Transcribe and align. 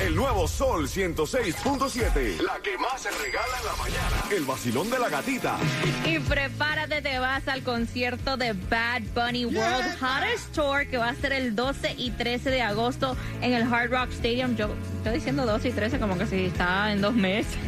El 0.00 0.14
nuevo 0.14 0.46
Sol 0.46 0.86
106.7. 0.86 2.40
La 2.40 2.60
que 2.62 2.78
más 2.78 3.02
se 3.02 3.10
regala 3.10 3.58
en 3.58 3.66
la 3.66 3.76
mañana. 3.76 4.24
El 4.30 4.44
vacilón 4.44 4.88
de 4.90 4.98
la 5.00 5.08
gatita. 5.08 5.58
Y 6.06 6.20
prepárate, 6.20 7.02
te 7.02 7.18
vas 7.18 7.48
al 7.48 7.64
concierto 7.64 8.36
de 8.36 8.52
Bad 8.52 9.02
Bunny 9.12 9.46
World 9.46 9.96
Hottest 10.00 10.54
Tour 10.54 10.86
que 10.86 10.98
va 10.98 11.08
a 11.08 11.14
ser 11.16 11.32
el 11.32 11.56
12 11.56 11.96
y 11.98 12.12
13 12.12 12.48
de 12.48 12.62
agosto 12.62 13.16
en 13.40 13.54
el 13.54 13.62
Hard 13.62 13.90
Rock 13.90 14.12
Stadium. 14.12 14.54
Yo 14.54 14.70
estoy 14.98 15.14
diciendo 15.14 15.44
12 15.44 15.70
y 15.70 15.72
13 15.72 15.98
como 15.98 16.16
que 16.16 16.26
si 16.28 16.44
está 16.44 16.92
en 16.92 17.00
dos 17.00 17.14
meses. 17.14 17.58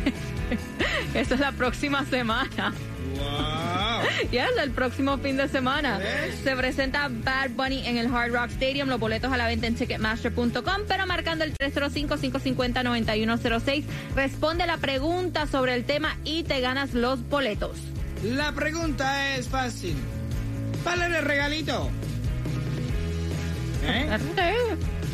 Eso 1.15 1.35
es 1.35 1.41
la 1.41 1.51
próxima 1.51 2.05
semana. 2.07 2.73
Ya 3.17 3.90
es 4.33 4.49
el 4.63 4.71
próximo 4.71 5.19
fin 5.19 5.37
de 5.37 5.49
semana. 5.49 6.01
Se 6.43 6.57
presenta 6.57 7.09
Bad 7.11 7.51
Bunny 7.51 7.87
en 7.87 7.97
el 7.97 8.13
Hard 8.15 8.33
Rock 8.33 8.51
Stadium. 8.51 8.89
Los 8.89 9.01
boletos 9.01 9.33
a 9.33 9.37
la 9.37 9.47
venta 9.47 9.67
en 9.67 9.75
Ticketmaster.com, 9.75 10.83
pero 10.89 11.07
marcando 11.07 11.45
el 11.45 11.55
305-550-9106. 11.57 13.85
Responde 14.15 14.67
la 14.67 14.79
pregunta 14.79 15.47
sobre 15.47 15.75
el 15.75 15.85
tema 15.85 16.17
y 16.25 16.45
te 16.45 16.61
ganas 16.61 16.95
los 16.95 17.29
boletos. 17.29 17.77
La 18.23 18.53
pregunta 18.53 19.37
es 19.37 19.49
fácil. 19.49 19.97
¿Cuál 20.83 21.03
era 21.03 21.19
el 21.19 21.25
regalito? 21.25 21.91
¿Eh? 23.85 24.09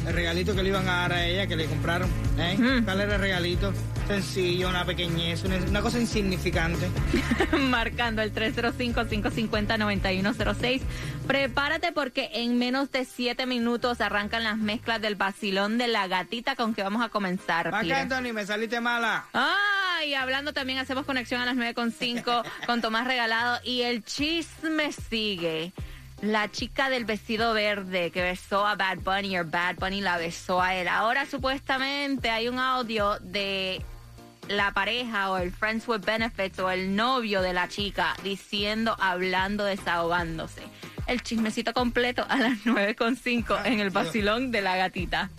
El 0.07 0.15
regalito 0.15 0.55
que 0.55 0.63
le 0.63 0.69
iban 0.69 0.89
a 0.89 1.01
dar 1.01 1.13
a 1.15 1.27
ella, 1.27 1.49
que 1.49 1.57
le 1.57 1.67
compraron. 1.67 2.09
¿Eh? 2.39 2.57
¿Cuál 2.85 3.01
era 3.01 3.17
el 3.17 3.21
regalito? 3.21 3.73
Sencillo, 4.07 4.69
una 4.69 4.85
pequeñez, 4.85 5.43
una, 5.45 5.57
una 5.57 5.83
cosa 5.83 5.99
insignificante. 5.99 6.89
marcando 7.59 8.23
el 8.23 8.33
305-550-9106. 8.33 10.83
Prepárate 11.27 11.91
porque 11.93 12.31
en 12.35 12.57
menos 12.59 12.93
de 12.93 13.05
7 13.05 13.47
minutos 13.47 14.01
arrancan 14.01 14.45
las 14.45 14.59
mezclas 14.59 15.01
del 15.01 15.17
vacilón 15.17 15.79
de 15.79 15.89
la 15.89 16.07
gatita 16.07 16.55
con 16.57 16.75
que 16.75 16.83
vamos 16.83 17.03
a 17.05 17.09
comenzar. 17.09 17.69
Acá. 17.69 18.01
Anthony, 18.01 18.33
me 18.33 18.47
saliste 18.47 18.81
mala. 18.81 19.27
Ah, 19.35 20.01
y 20.07 20.15
hablando 20.15 20.53
también 20.53 20.79
hacemos 20.79 21.05
conexión 21.05 21.41
a 21.41 21.47
las 21.47 21.57
9.5 21.57 22.45
con 22.67 22.81
Tomás 22.81 23.07
Regalado 23.07 23.59
y 23.65 23.83
el 23.83 24.05
chisme 24.05 24.93
sigue. 24.93 25.73
La 26.23 26.51
chica 26.51 26.89
del 26.89 27.05
vestido 27.05 27.53
verde 27.53 28.11
que 28.11 28.23
besó 28.23 28.67
a 28.67 28.75
Bad 28.75 29.01
Bunny 29.01 29.39
o 29.39 29.45
Bad 29.45 29.77
Bunny 29.77 30.01
la 30.01 30.17
besó 30.17 30.63
a 30.63 30.75
él. 30.75 30.89
Ahora 30.89 31.27
supuestamente 31.27 32.31
hay 32.31 32.49
un 32.49 32.59
audio 32.59 33.19
de 33.21 33.85
la 34.49 34.73
pareja 34.73 35.31
o 35.31 35.39
el 35.39 35.53
Friends 35.53 35.89
with 35.89 36.01
Benefits 36.01 36.59
o 36.59 36.71
el 36.71 36.95
novio 36.95 37.43
de 37.43 37.53
la 37.53 37.69
chica 37.69 38.15
diciendo, 38.23 38.97
hablando, 39.01 39.65
desahogándose. 39.65 40.63
El 41.07 41.23
chismecito 41.23 41.73
completo 41.73 42.27
a 42.29 42.37
las 42.37 42.59
9.5 42.65 43.65
en 43.65 43.81
el 43.81 43.91
vacilón 43.91 44.51
de 44.51 44.63
la 44.63 44.77
gatita. 44.77 45.31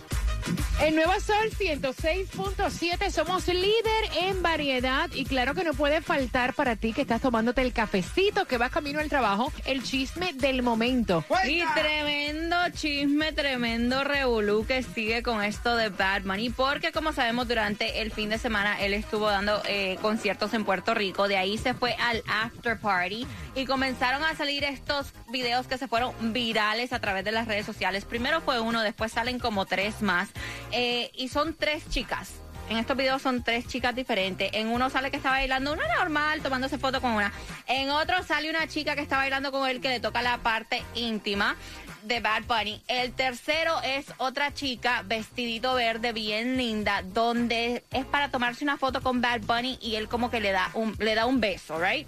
En 0.80 0.94
Nueva 0.94 1.18
Sol 1.18 1.50
106.7 1.50 3.10
somos 3.10 3.48
líder 3.48 4.04
en 4.20 4.42
variedad 4.42 5.10
y 5.12 5.24
claro 5.24 5.52
que 5.52 5.64
no 5.64 5.74
puede 5.74 6.00
faltar 6.00 6.54
para 6.54 6.76
ti 6.76 6.92
que 6.92 7.02
estás 7.02 7.20
tomándote 7.20 7.62
el 7.62 7.72
cafecito, 7.72 8.46
que 8.46 8.58
vas 8.58 8.70
camino 8.70 9.00
al 9.00 9.08
trabajo, 9.08 9.52
el 9.64 9.82
chisme 9.82 10.32
del 10.34 10.62
momento. 10.62 11.24
Y 11.44 11.62
tremendo 11.74 12.56
chisme, 12.72 13.32
tremendo 13.32 14.04
revolú 14.04 14.64
que 14.66 14.84
sigue 14.84 15.24
con 15.24 15.42
esto 15.42 15.74
de 15.74 15.88
Bad 15.88 16.22
Bunny, 16.22 16.50
porque 16.50 16.92
como 16.92 17.12
sabemos 17.12 17.48
durante 17.48 18.00
el 18.00 18.12
fin 18.12 18.28
de 18.28 18.38
semana 18.38 18.80
él 18.80 18.94
estuvo 18.94 19.28
dando 19.28 19.60
eh, 19.66 19.98
conciertos 20.00 20.54
en 20.54 20.64
Puerto 20.64 20.94
Rico, 20.94 21.26
de 21.26 21.36
ahí 21.36 21.58
se 21.58 21.74
fue 21.74 21.94
al 21.94 22.22
after 22.28 22.78
party 22.78 23.26
y 23.56 23.66
comenzaron 23.66 24.22
a 24.22 24.36
salir 24.36 24.62
estos 24.62 25.12
videos 25.30 25.66
que 25.66 25.76
se 25.76 25.88
fueron 25.88 26.14
virales 26.32 26.92
a 26.92 27.00
través 27.00 27.24
de 27.24 27.32
las 27.32 27.48
redes 27.48 27.66
sociales. 27.66 28.04
Primero 28.04 28.40
fue 28.40 28.60
uno, 28.60 28.82
después 28.82 29.10
salen 29.10 29.40
como 29.40 29.66
tres 29.66 30.02
más 30.02 30.28
eh, 30.72 31.10
y 31.14 31.28
son 31.28 31.54
tres 31.54 31.88
chicas. 31.88 32.32
En 32.68 32.76
estos 32.76 32.96
videos 32.96 33.22
son 33.22 33.42
tres 33.42 33.66
chicas 33.66 33.94
diferentes. 33.94 34.50
En 34.52 34.68
uno 34.68 34.90
sale 34.90 35.10
que 35.10 35.16
está 35.16 35.30
bailando 35.30 35.72
una 35.72 35.88
normal, 35.96 36.42
tomándose 36.42 36.76
foto 36.76 37.00
con 37.00 37.12
una. 37.12 37.32
En 37.66 37.88
otro 37.88 38.22
sale 38.22 38.50
una 38.50 38.66
chica 38.68 38.94
que 38.94 39.00
está 39.00 39.16
bailando 39.16 39.50
con 39.50 39.66
él 39.68 39.80
que 39.80 39.88
le 39.88 40.00
toca 40.00 40.20
la 40.20 40.38
parte 40.38 40.82
íntima 40.94 41.56
de 42.02 42.20
Bad 42.20 42.44
Bunny. 42.44 42.82
El 42.86 43.12
tercero 43.12 43.80
es 43.82 44.06
otra 44.18 44.52
chica 44.52 45.02
vestidito 45.06 45.74
verde 45.74 46.12
bien 46.12 46.58
linda, 46.58 47.02
donde 47.02 47.84
es 47.90 48.04
para 48.04 48.30
tomarse 48.30 48.64
una 48.64 48.76
foto 48.76 49.02
con 49.02 49.22
Bad 49.22 49.40
Bunny 49.42 49.78
y 49.80 49.94
él 49.94 50.08
como 50.08 50.30
que 50.30 50.40
le 50.40 50.52
da 50.52 50.70
un, 50.74 50.94
le 50.98 51.14
da 51.14 51.24
un 51.24 51.40
beso, 51.40 51.78
¿right? 51.78 52.06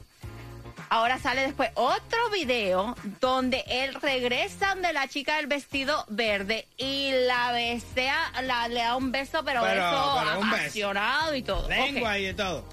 Ahora 0.92 1.20
sale 1.20 1.42
después 1.42 1.70
otro 1.74 2.30
video 2.32 2.96
donde 3.20 3.62
él 3.68 3.94
regresa 3.94 4.74
de 4.74 4.92
la 4.92 5.06
chica 5.06 5.36
del 5.36 5.46
vestido 5.46 6.04
verde 6.08 6.66
y 6.76 7.12
la 7.28 7.52
besea, 7.52 8.16
la, 8.42 8.66
le 8.66 8.80
da 8.80 8.96
un 8.96 9.12
beso, 9.12 9.44
pero, 9.44 9.62
Pero- 9.62 9.84
beso 9.84 10.14
pero 10.18 10.40
un 10.40 10.50
beso. 10.50 10.62
apasionado 10.62 11.34
y 11.36 11.42
todo. 11.42 11.68
Lengua 11.68 12.10
Ok. 12.10 12.16
y 12.18 12.34
todo. 12.34 12.64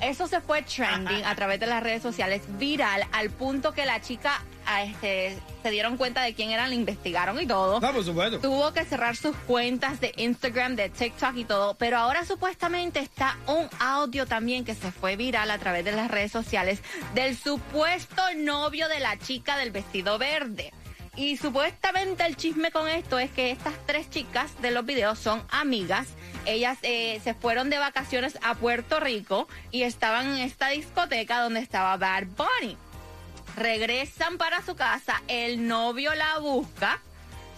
Eso 0.00 0.26
se 0.26 0.40
fue 0.40 0.62
trending 0.62 1.24
a 1.24 1.34
través 1.34 1.60
de 1.60 1.66
las 1.66 1.82
redes 1.82 2.02
sociales, 2.02 2.42
viral, 2.58 3.06
al 3.12 3.30
punto 3.30 3.72
que 3.72 3.84
la 3.84 4.00
chica 4.00 4.42
a 4.66 4.84
este, 4.84 5.38
se 5.62 5.70
dieron 5.70 5.96
cuenta 5.96 6.22
de 6.22 6.34
quién 6.34 6.50
eran, 6.50 6.70
la 6.70 6.74
investigaron 6.76 7.40
y 7.40 7.46
todo. 7.46 7.80
No, 7.80 7.92
por 7.92 8.04
supuesto. 8.04 8.38
Tuvo 8.38 8.72
que 8.72 8.84
cerrar 8.84 9.16
sus 9.16 9.34
cuentas 9.36 10.00
de 10.00 10.12
Instagram, 10.16 10.76
de 10.76 10.88
TikTok 10.88 11.36
y 11.36 11.44
todo, 11.44 11.74
pero 11.74 11.98
ahora 11.98 12.24
supuestamente 12.24 13.00
está 13.00 13.36
un 13.46 13.68
audio 13.78 14.26
también 14.26 14.64
que 14.64 14.74
se 14.74 14.90
fue 14.92 15.16
viral 15.16 15.50
a 15.50 15.58
través 15.58 15.84
de 15.84 15.92
las 15.92 16.10
redes 16.10 16.32
sociales 16.32 16.80
del 17.14 17.36
supuesto 17.36 18.22
novio 18.36 18.88
de 18.88 19.00
la 19.00 19.18
chica 19.18 19.56
del 19.56 19.70
vestido 19.70 20.18
verde. 20.18 20.72
Y 21.16 21.36
supuestamente 21.36 22.24
el 22.24 22.36
chisme 22.36 22.70
con 22.70 22.88
esto 22.88 23.18
es 23.18 23.30
que 23.30 23.50
estas 23.50 23.74
tres 23.86 24.08
chicas 24.10 24.50
de 24.62 24.70
los 24.70 24.86
videos 24.86 25.18
son 25.18 25.42
amigas. 25.50 26.08
Ellas 26.46 26.78
eh, 26.82 27.20
se 27.22 27.34
fueron 27.34 27.68
de 27.68 27.78
vacaciones 27.78 28.38
a 28.42 28.54
Puerto 28.54 29.00
Rico 29.00 29.48
y 29.70 29.82
estaban 29.82 30.28
en 30.28 30.38
esta 30.38 30.68
discoteca 30.68 31.42
donde 31.42 31.60
estaba 31.60 31.96
Bad 31.96 32.26
Bunny. 32.36 32.76
Regresan 33.56 34.38
para 34.38 34.62
su 34.62 34.76
casa, 34.76 35.22
el 35.28 35.66
novio 35.66 36.14
la 36.14 36.38
busca. 36.38 37.00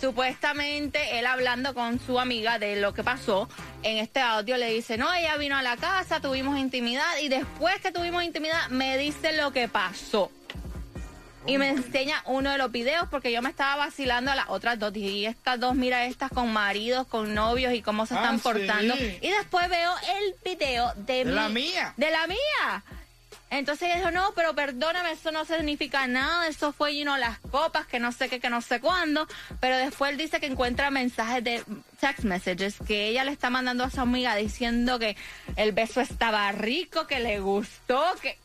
Supuestamente 0.01 1.21
él 1.21 1.27
hablando 1.27 1.75
con 1.75 2.01
su 2.01 2.19
amiga 2.19 2.59
de 2.59 2.81
lo 2.81 2.93
que 2.93 3.05
pasó 3.05 3.49
en 3.85 3.99
este 3.99 4.19
audio 4.19 4.57
le 4.57 4.73
dice, 4.73 4.97
no, 4.99 5.13
ella 5.13 5.37
vino 5.37 5.57
a 5.57 5.63
la 5.63 5.77
casa, 5.77 6.21
tuvimos 6.21 6.59
intimidad 6.59 7.19
y 7.21 7.29
después 7.29 7.81
que 7.81 7.93
tuvimos 7.93 8.25
intimidad 8.25 8.69
me 8.71 8.99
dice 8.99 9.33
lo 9.37 9.53
que 9.53 9.69
pasó. 9.69 10.33
Y 11.47 11.59
me 11.59 11.71
enseña 11.71 12.23
uno 12.27 12.51
de 12.53 12.59
los 12.59 12.71
videos 12.71 13.09
porque 13.11 13.33
yo 13.33 13.43
me 13.43 13.51
estaba 13.51 13.75
vacilando 13.87 14.31
a 14.31 14.35
las 14.37 14.49
otras 14.49 14.79
dos. 14.79 14.95
Y 14.97 15.27
estas 15.27 15.59
dos, 15.59 15.75
mira, 15.75 16.07
estas 16.07 16.31
con 16.31 16.53
maridos, 16.53 17.07
con 17.09 17.35
novios 17.35 17.75
y 17.75 17.83
cómo 17.83 18.07
se 18.07 18.15
Ah, 18.15 18.19
están 18.19 18.37
sí. 18.39 18.43
portando. 18.45 18.95
Y 18.97 19.29
después 19.29 19.69
veo 19.69 19.93
el 20.21 20.35
video 20.45 20.93
de, 20.95 21.13
De 21.19 21.25
mi- 21.25 21.33
la 21.33 21.49
mía. 21.49 21.95
De 21.97 22.11
la 22.11 22.27
mía. 22.29 22.85
Entonces 23.51 23.83
ella 23.89 23.97
dijo, 23.97 24.11
no, 24.13 24.33
pero 24.35 24.55
perdóname, 24.55 25.11
eso 25.13 25.31
no 25.31 25.45
significa 25.45 26.07
nada, 26.07 26.47
eso 26.49 26.73
fue, 26.73 26.97
you 26.97 27.03
know, 27.03 27.17
las 27.19 27.39
copas, 27.51 27.87
que 27.87 27.99
no 27.99 28.11
sé 28.11 28.31
qué, 28.31 28.41
que 28.41 28.49
no 28.49 28.63
sé 28.63 28.81
cuándo. 28.81 29.29
Pero 29.61 29.77
después 29.77 30.13
él 30.13 30.17
dice 30.17 30.41
que 30.41 30.47
encuentra 30.47 30.91
mensajes 30.91 31.45
de 31.45 31.63
text 32.01 32.25
messages 32.25 32.77
que 32.87 33.09
ella 33.09 33.25
le 33.25 33.33
está 33.33 33.51
mandando 33.51 33.85
a 33.85 33.91
su 33.91 34.01
amiga 34.01 34.37
diciendo 34.37 34.99
que 34.99 35.17
el 35.57 35.73
beso 35.73 36.01
estaba 36.01 36.51
rico, 36.53 37.07
que 37.07 37.21
le 37.21 37.41
gustó, 37.41 38.03
que... 38.23 38.39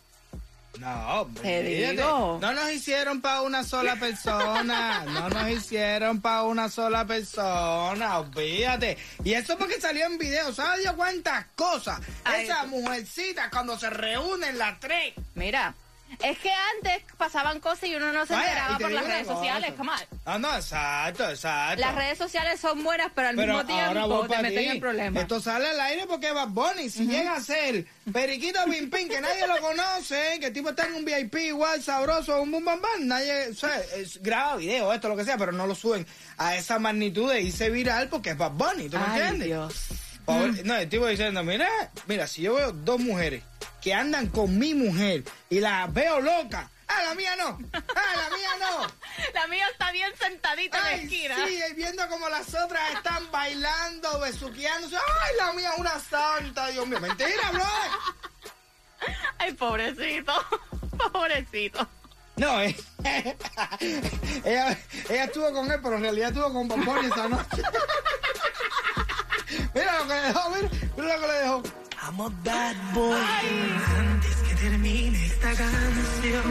No, 0.79 1.27
digo. 1.43 2.38
No 2.41 2.53
nos 2.53 2.71
hicieron 2.71 3.21
para 3.21 3.41
una 3.41 3.63
sola 3.63 3.95
persona. 3.95 5.03
no 5.05 5.29
nos 5.29 5.49
hicieron 5.49 6.21
para 6.21 6.43
una 6.43 6.69
sola 6.69 7.05
persona. 7.05 8.19
Olvídate. 8.19 8.97
Y 9.23 9.33
eso 9.33 9.57
porque 9.57 9.79
salió 9.81 10.05
en 10.05 10.17
video. 10.17 10.53
¿Sabes 10.53 10.81
Dios 10.81 10.93
cuántas 10.95 11.45
cosas? 11.55 12.00
Ay, 12.24 12.45
Esa 12.45 12.62
tú- 12.63 12.68
mujercita 12.69 13.50
cuando 13.50 13.77
se 13.79 13.89
reúnen 13.89 14.57
las 14.57 14.79
tres. 14.79 15.13
Mira, 15.35 15.74
es 16.24 16.38
que 16.39 16.51
antes 16.75 17.04
pasaban 17.18 17.59
cosas 17.59 17.83
y 17.89 17.95
uno 17.95 18.12
no 18.12 18.25
se 18.25 18.33
Vaya, 18.33 18.48
enteraba 18.48 18.77
por 18.80 18.92
las 18.92 19.06
redes 19.06 19.27
cosa. 19.27 19.36
sociales, 19.39 19.74
on. 19.80 19.89
Ah, 20.25 20.38
no, 20.39 20.56
exacto, 20.56 21.30
exacto. 21.30 21.81
Las 21.81 21.95
redes 21.95 22.18
sociales 22.18 22.59
son 22.59 22.83
buenas, 22.83 23.12
pero 23.13 23.27
al 23.30 23.36
Pero 23.36 23.54
mismo 23.57 23.65
tiempo 23.65 24.27
te 24.27 24.42
meten 24.42 24.71
en 24.71 24.80
problemas. 24.80 25.21
Esto 25.21 25.39
sale 25.42 25.68
al 25.69 25.80
aire 25.81 26.06
porque 26.07 26.31
Bad 26.31 26.50
Bunny, 26.50 26.89
si 26.89 27.06
llega 27.07 27.36
a 27.36 27.42
ser 27.42 27.86
Periquito 28.12 28.59
Pim 28.65 28.89
Pim, 28.89 29.07
que 29.09 29.21
nadie 29.21 29.45
lo 29.48 29.57
conoce, 29.59 30.38
que 30.39 30.48
el 30.48 30.54
tipo 30.54 30.69
está 30.69 30.86
en 30.88 30.94
un 30.95 31.06
VIP 31.06 31.36
igual 31.36 31.81
sabroso, 31.83 32.42
un 32.42 32.51
bum 32.51 32.63
bam 32.65 32.81
bam, 32.81 33.07
nadie, 33.07 33.50
o 33.50 33.54
sea, 33.54 33.80
es- 33.95 34.21
graba 34.21 34.56
video, 34.56 34.94
esto, 34.94 35.09
lo 35.09 35.15
que 35.18 35.24
sea, 35.25 35.38
pero 35.38 35.51
no 35.51 35.68
lo 35.68 35.75
suben 35.75 36.06
a 36.38 36.56
esa 36.56 36.80
magnitud 36.80 37.31
de 37.31 37.42
irse 37.42 37.69
viral 37.69 38.09
porque 38.09 38.31
es 38.31 38.38
Bad 38.38 38.51
Bunny, 38.51 38.89
¿tú 38.89 38.98
me 38.98 39.04
Ay, 39.06 39.19
entiendes? 39.21 39.48
Dios. 39.48 39.74
Pobre- 40.25 40.63
No, 40.65 40.75
el 40.75 40.89
tipo 40.89 41.07
diciendo, 41.07 41.42
mira, 41.44 41.69
mira, 42.07 42.27
si 42.27 42.42
yo 42.42 42.56
veo 42.56 42.71
dos 42.74 43.00
mujeres 43.00 43.44
que 43.88 43.94
andan 43.94 44.28
con 44.28 44.60
mi 44.60 44.74
mujer 44.74 45.24
y 45.50 45.62
las 45.62 45.94
veo 45.94 46.19
locas, 46.19 46.69
Ah, 46.89 47.04
la 47.04 47.16
mía 47.16 47.36
no. 47.38 47.57
Ah, 47.74 48.30
la 48.30 48.36
mía 48.36 48.50
no. 48.60 48.88
La 49.34 49.48
mía 49.48 49.66
está 49.72 49.92
bien 49.92 50.12
sentadita 50.19 50.78
en 50.78 50.84
la 50.84 50.89
Ay, 50.89 51.04
esquina. 51.04 51.36
sí, 51.48 51.60
y 51.72 51.74
viendo 51.75 52.07
como 52.10 52.28
las 52.30 52.54
otras 52.54 52.81
están 52.94 53.30
bailando, 53.31 54.19
besuqueándose. 54.19 54.95
Ay, 54.95 55.36
la 55.38 55.54
mía 55.54 55.69
es 55.74 55.80
una 55.80 56.00
santa, 56.00 56.68
Dios 56.68 56.86
mío. 56.88 57.00
Mentira, 57.00 57.51
bro. 57.51 57.63
Ay, 59.39 59.54
pobrecito. 59.54 60.33
Pobrecito. 61.13 61.88
No, 62.36 62.62
eh, 62.62 62.75
ella, 64.44 64.78
ella 65.10 65.24
estuvo 65.25 65.51
con 65.54 65.72
él, 65.72 65.80
pero 65.81 65.95
en 65.95 66.01
realidad 66.01 66.30
estuvo 66.30 66.51
con 66.54 66.68
Bob 66.68 66.83
Bunny 66.83 67.06
esa 67.07 67.28
noche. 67.30 67.62
mira 69.74 69.98
lo 70.00 70.07
que 70.07 70.13
le 70.13 70.22
dejó, 70.22 70.50
mira, 70.50 70.69
mira 70.98 71.16
lo 71.16 71.22
que 71.22 71.28
le 71.28 71.33
dejó. 71.40 71.63
I'm 72.07 72.19
a 72.21 72.30
bad 72.42 72.75
boy. 72.94 73.19
Antes 74.00 74.36
que 74.38 74.56
termine 74.56 75.25
esta 75.25 75.50
canción. 75.50 76.44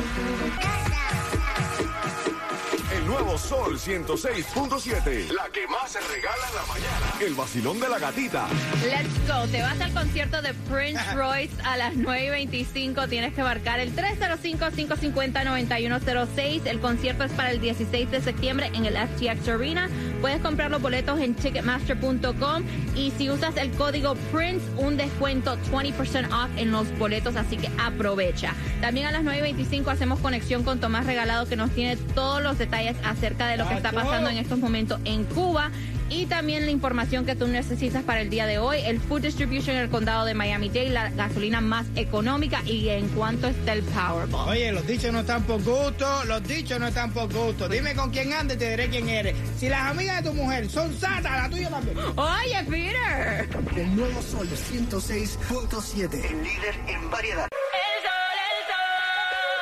El 2.95 3.07
nuevo 3.07 3.39
Sol 3.39 3.79
106.7. 3.79 5.31
La 5.33 5.49
que 5.49 5.67
más 5.69 5.93
se 5.93 6.01
regala 6.01 6.47
en 6.49 6.55
la 6.57 6.67
mañana. 6.67 7.07
El 7.21 7.33
vacilón 7.35 7.81
de 7.81 7.89
la 7.89 7.99
gatita. 7.99 8.47
Let's 8.85 9.09
go. 9.27 9.47
Te 9.51 9.63
vas 9.63 9.81
al 9.81 9.95
concierto 9.95 10.43
de 10.43 10.53
Prince 10.71 11.03
Royce 11.15 11.55
a 11.65 11.79
las 11.79 11.95
9 11.95 12.27
y 12.27 12.31
25. 12.31 13.09
Tienes 13.09 13.33
que 13.33 13.43
marcar 13.43 13.81
el 13.81 13.97
305-550-9106. 13.97 16.67
El 16.67 16.81
concierto 16.81 17.25
es 17.25 17.33
para 17.33 17.51
el 17.51 17.61
16 17.61 18.11
de 18.11 18.21
septiembre 18.21 18.71
en 18.75 18.85
el 18.85 18.95
FTX 18.95 19.49
Arena. 19.49 19.89
Puedes 20.27 20.41
comprar 20.41 20.73
los 20.73 20.83
boletos 20.83 21.21
en 21.21 21.37
ticketmaster.com 21.37 22.65
y 22.97 23.13
si 23.13 23.31
usas 23.31 23.57
el 23.57 23.71
código 23.71 24.17
Prince, 24.33 24.67
un 24.77 24.97
descuento 24.97 25.57
20% 25.71 26.27
off 26.33 26.51
en 26.57 26.73
los 26.73 26.99
boletos, 26.99 27.37
así 27.37 27.57
que 27.57 27.71
aprovecha. 27.79 28.53
También 28.81 29.07
a 29.07 29.13
las 29.13 29.23
9 29.23 29.39
y 29.39 29.43
25 29.43 29.89
hacemos 29.89 30.19
conexión 30.19 30.65
con 30.65 30.81
Tomás 30.81 31.07
Regalado 31.07 31.47
que 31.47 31.55
nos 31.55 31.71
tiene 31.71 31.97
todos 31.97 32.43
los 32.43 32.59
detalles 32.59 32.97
acerca 33.05 33.47
de 33.47 33.57
lo 33.57 33.69
que 33.69 33.75
está 33.75 33.93
pasando 33.93 34.29
en 34.29 34.39
estos 34.39 34.59
momentos 34.59 34.99
en 35.05 35.23
Cuba 35.27 35.71
y 36.09 36.27
también 36.27 36.65
la 36.65 36.71
información 36.71 37.27
que 37.27 37.35
tú 37.35 37.47
necesitas 37.47 38.03
para 38.05 38.21
el 38.21 38.31
día 38.31 38.47
de 38.47 38.59
hoy, 38.59 38.79
el 38.85 39.01
food 39.01 39.23
distribution 39.23 39.77
en 39.77 39.83
el 39.83 39.91
condado 39.91 40.25
de 40.25 40.35
Miami-Dade, 40.35 40.91
la 40.91 41.11
gasolina 41.11 41.61
más 41.61 41.87
económica 41.97 42.63
y 42.65 42.89
en 42.89 43.09
cuánto 43.09 43.49
está 43.49 43.73
el 43.73 43.83
Powerball. 43.83 44.49
Oye, 44.49 44.73
los 44.73 44.87
dichos 44.87 45.13
no 45.13 45.21
están 45.21 45.43
por 45.45 45.63
gusto, 45.63 46.25
los 46.25 46.43
dichos 46.47 46.79
no 46.79 46.87
están 46.89 47.13
por 47.13 47.33
gusto. 47.33 47.69
Dime 47.69 47.95
con 47.95 48.11
quién 48.11 48.33
andas 48.33 48.57
y 48.57 48.61
te 48.61 48.71
diré 48.71 48.89
quién 48.89 49.09
eres. 49.09 49.37
Si 49.59 49.69
las 49.69 49.91
amigas 49.91 50.23
de 50.23 50.31
tu 50.31 50.37
mujer 50.37 50.69
son 50.69 50.93
satas, 50.99 51.43
la 51.43 51.49
tuya 51.49 51.71
también. 51.71 51.99
Oye, 52.17 52.65
Peter. 52.69 53.49
El 53.77 53.97
nuevo 53.97 54.23
Sol 54.23 54.49
106.7. 54.49 56.15
El 56.15 56.43
líder 56.43 56.75
en 56.89 57.11
variedad. 57.11 57.49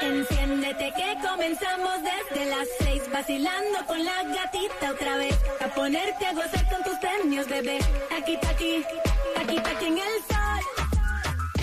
Enciéndete 0.01 0.93
que 0.97 1.17
comenzamos 1.27 1.95
desde 2.03 2.47
las 2.47 2.69
seis 2.81 3.03
vacilando 3.13 3.87
con 3.87 4.05
la 4.05 4.23
gatita 4.23 4.91
otra 4.91 5.17
vez 5.17 5.37
a 5.61 5.69
ponerte 5.69 6.27
a 6.27 6.33
gozar 6.35 6.69
con 6.69 6.83
tus 6.83 6.99
premios 6.99 7.49
bebé. 7.49 7.79
Aquí 8.17 8.37
aquí 8.49 8.85
aquí 9.37 9.59
aquí 9.59 9.87
en 9.87 9.99
el 9.99 10.34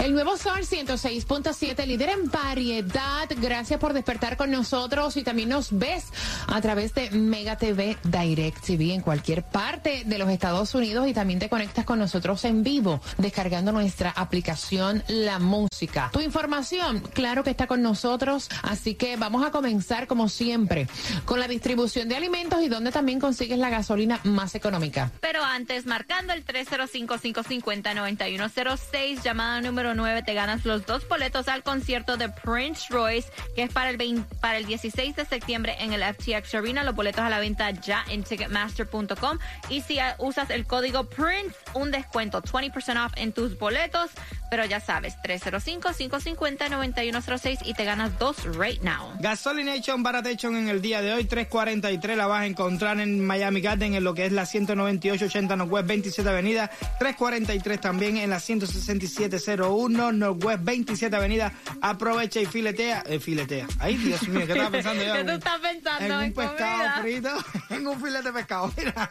El 0.01 0.13
nuevo 0.15 0.35
Sol 0.35 0.61
106.7, 0.61 1.85
líder 1.85 2.09
en 2.09 2.31
variedad. 2.31 3.29
Gracias 3.37 3.79
por 3.79 3.93
despertar 3.93 4.35
con 4.35 4.49
nosotros 4.49 5.15
y 5.15 5.21
también 5.21 5.49
nos 5.49 5.77
ves 5.77 6.05
a 6.47 6.59
través 6.59 6.95
de 6.95 7.11
Mega 7.11 7.55
TV 7.55 7.95
Direct 8.03 8.65
TV 8.65 8.95
en 8.95 9.01
cualquier 9.01 9.43
parte 9.43 10.01
de 10.03 10.17
los 10.17 10.27
Estados 10.31 10.73
Unidos 10.73 11.07
y 11.07 11.13
también 11.13 11.37
te 11.37 11.49
conectas 11.49 11.85
con 11.85 11.99
nosotros 11.99 12.43
en 12.45 12.63
vivo 12.63 12.99
descargando 13.19 13.71
nuestra 13.71 14.09
aplicación 14.09 15.03
La 15.07 15.37
Música. 15.37 16.09
Tu 16.11 16.21
información, 16.21 17.01
claro 17.13 17.43
que 17.43 17.51
está 17.51 17.67
con 17.67 17.83
nosotros, 17.83 18.49
así 18.63 18.95
que 18.95 19.17
vamos 19.17 19.45
a 19.45 19.51
comenzar 19.51 20.07
como 20.07 20.29
siempre 20.29 20.87
con 21.25 21.39
la 21.39 21.47
distribución 21.47 22.09
de 22.09 22.15
alimentos 22.15 22.63
y 22.63 22.69
donde 22.69 22.91
también 22.91 23.19
consigues 23.19 23.59
la 23.59 23.69
gasolina 23.69 24.19
más 24.23 24.55
económica. 24.55 25.11
Pero 25.21 25.43
antes, 25.43 25.85
marcando 25.85 26.33
el 26.33 26.43
305-550-9106, 26.43 29.21
llamada 29.21 29.61
número 29.61 29.90
9, 29.93 30.23
te 30.23 30.33
ganas 30.33 30.65
los 30.65 30.85
dos 30.85 31.07
boletos 31.07 31.47
al 31.47 31.63
concierto 31.63 32.17
de 32.17 32.27
Prince 32.29 32.87
Royce, 32.89 33.31
que 33.55 33.63
es 33.63 33.71
para 33.71 33.89
el, 33.89 33.95
20 33.97 34.35
para 34.35 34.57
el 34.57 34.65
16 34.65 35.15
de 35.15 35.25
septiembre 35.25 35.75
en 35.79 35.93
el 35.93 36.03
FTX 36.03 36.55
Arena. 36.55 36.83
Los 36.83 36.95
boletos 36.95 37.21
a 37.21 37.29
la 37.29 37.39
venta 37.39 37.71
ya 37.71 38.03
en 38.09 38.23
Ticketmaster.com. 38.23 39.37
Y 39.69 39.81
si 39.81 39.99
usas 40.17 40.49
el 40.49 40.65
código 40.65 41.09
Prince, 41.09 41.55
un 41.73 41.91
descuento 41.91 42.41
20% 42.41 43.05
off 43.05 43.11
en 43.15 43.33
tus 43.33 43.57
boletos. 43.57 44.11
Pero 44.49 44.65
ya 44.65 44.79
sabes, 44.81 45.15
305-550-9106 45.23 47.59
y 47.65 47.73
te 47.73 47.85
ganas 47.85 48.19
dos 48.19 48.43
right 48.57 48.81
now. 48.81 49.13
Gasolination 49.19 50.03
Baratation 50.03 50.57
en 50.57 50.67
el 50.67 50.81
día 50.81 51.01
de 51.01 51.13
hoy, 51.13 51.23
343 51.23 52.17
la 52.17 52.27
vas 52.27 52.41
a 52.41 52.45
encontrar 52.45 52.99
en 52.99 53.25
Miami 53.25 53.61
Garden 53.61 53.95
en 53.95 54.03
lo 54.03 54.13
que 54.13 54.25
es 54.25 54.33
la 54.33 54.45
19880 54.45 55.55
Northwest 55.55 55.87
27 55.87 56.29
Avenida, 56.29 56.69
343 56.99 57.79
también 57.79 58.17
en 58.17 58.29
la 58.29 58.41
16701 58.41 59.80
Northwest 59.89 60.63
27 60.63 61.15
Avenida. 61.15 61.51
Aprovecha 61.81 62.39
y 62.39 62.45
filetea, 62.45 63.03
eh, 63.07 63.19
filetea. 63.19 63.67
Ay, 63.79 63.97
Dios 63.97 64.27
mío, 64.27 64.45
¿qué 64.45 64.51
estaba 64.53 64.69
pensando 64.69 65.03
yo? 65.03 65.13
¿Qué 65.17 65.23
tú 65.23 65.31
estás 65.31 65.59
pensando 65.59 66.05
en 66.05 66.11
un 66.11 66.23
en 66.23 66.33
pescado 66.33 66.77
comida? 66.77 66.99
frito, 67.01 67.29
en 67.69 67.87
un 67.87 68.01
filete 68.01 68.23
de 68.23 68.33
pescado. 68.33 68.73
Mira. 68.77 69.09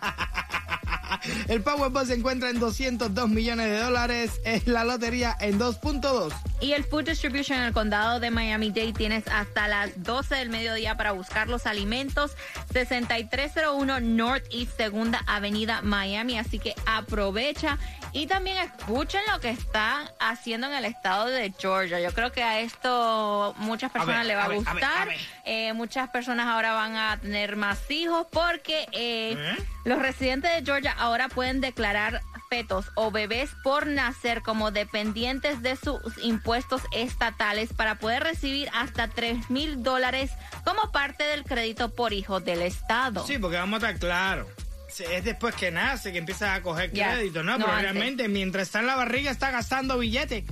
El 1.49 1.63
Powerball 1.63 2.07
se 2.07 2.15
encuentra 2.15 2.51
en 2.51 2.59
202 2.59 3.29
millones 3.29 3.67
de 3.67 3.79
dólares, 3.79 4.41
es 4.45 4.67
la 4.67 4.85
lotería 4.85 5.37
en 5.41 5.59
2.2. 5.59 6.33
Y 6.61 6.73
el 6.73 6.85
Food 6.85 7.05
Distribution 7.05 7.59
en 7.59 7.65
el 7.65 7.73
condado 7.73 8.21
de 8.21 8.31
Miami-Dade 8.31 8.93
tienes 8.93 9.27
hasta 9.29 9.67
las 9.67 10.03
12 10.03 10.35
del 10.35 10.51
mediodía 10.51 10.97
para 10.97 11.13
buscar 11.13 11.49
los 11.49 11.67
alimentos. 11.67 12.33
6301 12.73 14.01
Northeast 14.01 14.77
Segunda 14.77 15.23
Avenida 15.27 15.81
Miami. 15.83 16.39
Así 16.39 16.59
que 16.59 16.75
aprovecha 16.85 17.79
y 18.13 18.27
también 18.27 18.59
escuchen 18.59 19.21
lo 19.33 19.41
que 19.41 19.51
están 19.51 20.09
haciendo 20.19 20.67
en 20.67 20.75
el 20.75 20.85
estado 20.85 21.27
de 21.27 21.53
Georgia. 21.59 22.01
Yo 22.01 22.13
creo 22.13 22.33
que 22.33 22.43
a 22.43 22.61
esto 22.61 23.55
muchas 23.59 23.91
personas 23.91 24.27
le 24.27 24.35
va 24.35 24.45
a, 24.45 24.49
ver, 24.49 24.59
gustar. 24.59 24.83
a 24.83 25.05
ver. 25.07 25.19
Eh, 25.45 25.73
muchas 25.73 26.11
personas 26.11 26.47
ahora 26.47 26.75
van 26.75 26.97
a 26.97 27.19
tener 27.19 27.57
más 27.57 27.91
hijos 27.91 28.27
porque 28.31 28.87
eh, 28.93 29.37
los 29.85 29.99
residentes 30.01 30.51
de 30.55 30.65
Georgia 30.65 30.93
ahora 30.99 31.29
pueden 31.29 31.61
declarar 31.61 32.21
fetos 32.49 32.87
o 32.97 33.11
bebés 33.13 33.51
por 33.63 33.87
nacer 33.87 34.43
como 34.43 34.73
dependientes 34.73 35.63
de 35.63 35.77
sus 35.77 36.01
impuestos 36.23 36.83
estatales 36.93 37.73
para 37.73 37.95
poder 37.97 38.25
recibir 38.25 38.69
hasta 38.75 39.09
3 39.09 39.51
mil 39.51 39.83
dólares 39.85 40.33
como 40.65 40.91
parte 40.91 41.25
del 41.25 41.45
crédito 41.45 41.95
por 41.95 42.13
hijo 42.13 42.41
del 42.41 42.63
Estado. 42.63 43.25
Sí, 43.27 43.39
porque 43.39 43.57
vamos 43.57 43.83
a 43.83 43.91
estar 43.91 44.01
claros. 44.01 44.49
Es 44.99 45.25
después 45.25 45.55
que 45.55 45.71
nace 45.71 46.11
que 46.11 46.19
empiezas 46.19 46.59
a 46.59 46.63
coger 46.63 46.91
crédito, 46.91 47.45
¿no? 47.45 47.53
No, 47.53 47.59
Pero 47.67 47.77
antes. 47.77 47.93
realmente 47.93 48.29
mientras 48.29 48.67
está 48.67 48.81
en 48.81 48.89
la 48.89 48.97
barriga 48.97 49.31
está 49.31 49.53
gastando 49.53 49.97
billetes. 49.99 50.45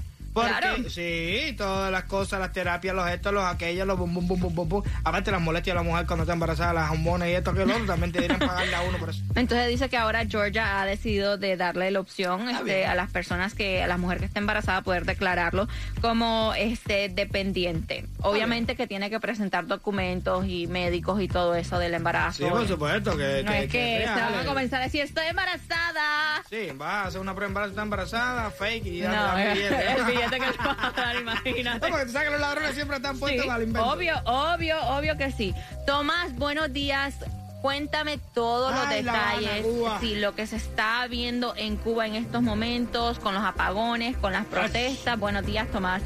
Porque, 0.43 0.59
Claro. 0.61 0.91
sí, 0.91 1.55
todas 1.57 1.91
las 1.91 2.05
cosas, 2.05 2.41
las 2.41 2.53
terapias, 2.53 2.95
los 2.95 3.09
estos, 3.09 3.33
los 3.33 3.45
aquellos, 3.45 3.87
los 3.87 3.99
bum, 3.99 4.15
bum, 4.15 4.29
bum, 4.29 4.41
bum, 4.41 4.55
bum, 4.55 4.69
bum. 4.69 4.83
Aparte 5.05 5.31
las 5.31 5.41
molestias 5.41 5.75
de 5.75 5.83
la 5.83 5.89
mujer 5.89 6.07
cuando 6.07 6.23
está 6.23 6.33
embarazada, 6.33 6.73
las 6.73 6.91
hormonas 6.91 7.29
y 7.29 7.33
esto 7.33 7.53
que 7.55 7.65
lo 7.65 7.75
otro, 7.75 7.87
también 7.87 8.13
te 8.13 8.21
dirán 8.21 8.39
pagarle 8.39 8.75
a 8.75 8.81
uno 8.83 8.99
por 8.99 9.11
eso. 9.11 9.23
Entonces 9.35 9.69
dice 9.69 9.89
que 9.89 9.97
ahora 9.97 10.25
Georgia 10.27 10.81
ha 10.81 10.87
decidido 10.87 11.37
de 11.39 11.57
darle 11.57 11.91
la 11.91 12.01
opción 12.01 12.49
este, 12.49 12.87
a 12.87 12.95
las 12.95 13.11
personas 13.11 13.55
que, 13.55 13.83
a 13.83 13.87
la 13.87 13.97
mujer 13.97 14.19
que 14.19 14.27
está 14.27 14.39
embarazada, 14.39 14.83
poder 14.83 15.05
declararlo 15.05 15.69
como 16.01 16.53
este 16.57 17.09
dependiente. 17.09 18.07
Obviamente 18.23 18.77
que 18.77 18.87
tiene 18.87 19.11
que 19.11 19.21
presentar 19.21 19.67
documentos 19.67 20.47
y 20.47 20.67
médicos 20.67 21.21
y 21.21 21.29
todo 21.29 21.55
eso 21.55 21.79
del 21.79 21.95
embarazo. 21.95 22.45
Sí, 22.45 22.51
por 22.51 22.67
supuesto 22.67 23.17
que... 23.17 23.43
No 23.45 23.53
es 23.53 23.71
que, 23.71 24.05
se 24.07 24.21
van 24.21 24.35
a 24.35 24.43
eh. 24.43 24.47
comenzar 24.47 24.81
a 24.81 24.85
decir, 24.85 25.03
estoy 25.03 25.27
embarazada. 25.27 26.43
Sí, 26.49 26.69
vas 26.75 26.89
a 26.89 27.09
hacer 27.09 27.21
una 27.21 27.35
prueba 27.35 27.47
de 27.47 27.51
embarazo, 27.51 27.71
está 27.71 27.83
embarazada, 27.83 28.51
fake 28.51 28.87
y 28.87 28.99
ya 28.99 29.09
No, 29.09 29.35
te 29.35 29.71
dan 29.71 30.07
billete. 30.07 30.28
Billete 30.31 30.47
que 30.53 30.58
te 30.58 30.65
van 30.65 30.81
a 30.81 30.91
dar, 30.91 31.17
imagínate. 31.17 31.87
No, 31.87 31.91
porque 31.91 32.06
tú 32.06 32.13
sabes 32.13 32.29
que 32.29 32.32
los 32.32 32.41
ladrones 32.41 32.75
siempre 32.75 32.97
están 32.97 33.19
puestos 33.19 33.44
Sí, 33.44 33.51
el 33.51 33.63
invento. 33.63 33.89
obvio, 33.91 34.15
obvio, 34.25 34.81
obvio 34.89 35.17
que 35.17 35.32
sí. 35.32 35.55
Tomás, 35.87 36.35
buenos 36.37 36.73
días. 36.73 37.15
Cuéntame 37.63 38.19
todos 38.35 38.73
los 38.73 38.87
Ay, 38.87 39.01
Habana, 39.01 39.31
detalles, 39.41 39.67
sí, 40.01 40.15
lo 40.15 40.32
que 40.37 40.47
se 40.47 40.55
está 40.56 41.05
viendo 41.08 41.55
en 41.56 41.77
Cuba 41.77 42.06
en 42.06 42.15
estos 42.15 42.41
momentos, 42.41 43.19
con 43.19 43.35
los 43.35 43.43
apagones, 43.43 44.17
con 44.17 44.32
las 44.32 44.47
protestas. 44.47 45.19
Buenos 45.19 45.44
días, 45.44 45.67
Tomás. 45.73 46.01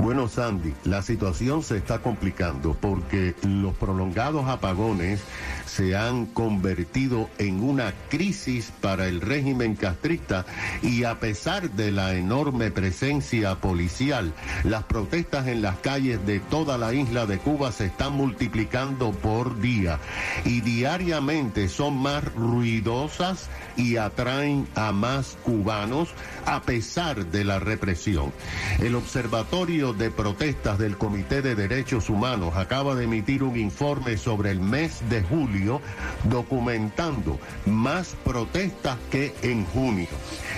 Bueno, 0.00 0.28
Sandy, 0.28 0.72
la 0.84 1.02
situación 1.02 1.62
se 1.62 1.76
está 1.76 1.98
complicando 1.98 2.74
porque 2.80 3.34
los 3.42 3.74
prolongados 3.74 4.48
apagones 4.48 5.20
se 5.66 5.94
han 5.94 6.24
convertido 6.24 7.28
en 7.36 7.62
una 7.62 7.92
crisis 8.08 8.72
para 8.80 9.08
el 9.08 9.20
régimen 9.20 9.76
castrista 9.76 10.46
y 10.80 11.04
a 11.04 11.20
pesar 11.20 11.70
de 11.72 11.92
la 11.92 12.14
enorme 12.14 12.70
presencia 12.70 13.56
policial, 13.56 14.32
las 14.64 14.84
protestas 14.84 15.48
en 15.48 15.60
las 15.60 15.76
calles 15.80 16.24
de 16.24 16.40
toda 16.40 16.78
la 16.78 16.94
isla 16.94 17.26
de 17.26 17.36
Cuba 17.36 17.70
se 17.70 17.84
están 17.84 18.14
multiplicando 18.14 19.12
por 19.12 19.60
día 19.60 19.98
y 20.46 20.62
diariamente 20.62 21.68
son 21.68 21.98
más 21.98 22.24
ruidosas 22.34 23.50
y 23.76 23.96
atraen 23.96 24.66
a 24.74 24.92
más 24.92 25.36
cubanos 25.44 26.08
a 26.46 26.62
pesar 26.62 27.26
de 27.26 27.44
la 27.44 27.58
represión. 27.58 28.32
El 28.80 28.94
Observatorio 28.94 29.92
de 29.92 30.10
Protestas 30.10 30.78
del 30.78 30.96
Comité 30.96 31.42
de 31.42 31.54
Derechos 31.54 32.10
Humanos 32.10 32.56
acaba 32.56 32.94
de 32.94 33.04
emitir 33.04 33.42
un 33.42 33.58
informe 33.58 34.16
sobre 34.16 34.50
el 34.50 34.60
mes 34.60 35.02
de 35.08 35.22
julio 35.22 35.80
documentando 36.24 37.38
más 37.66 38.16
protestas 38.24 38.98
que 39.10 39.34
en 39.42 39.64
junio. 39.66 40.08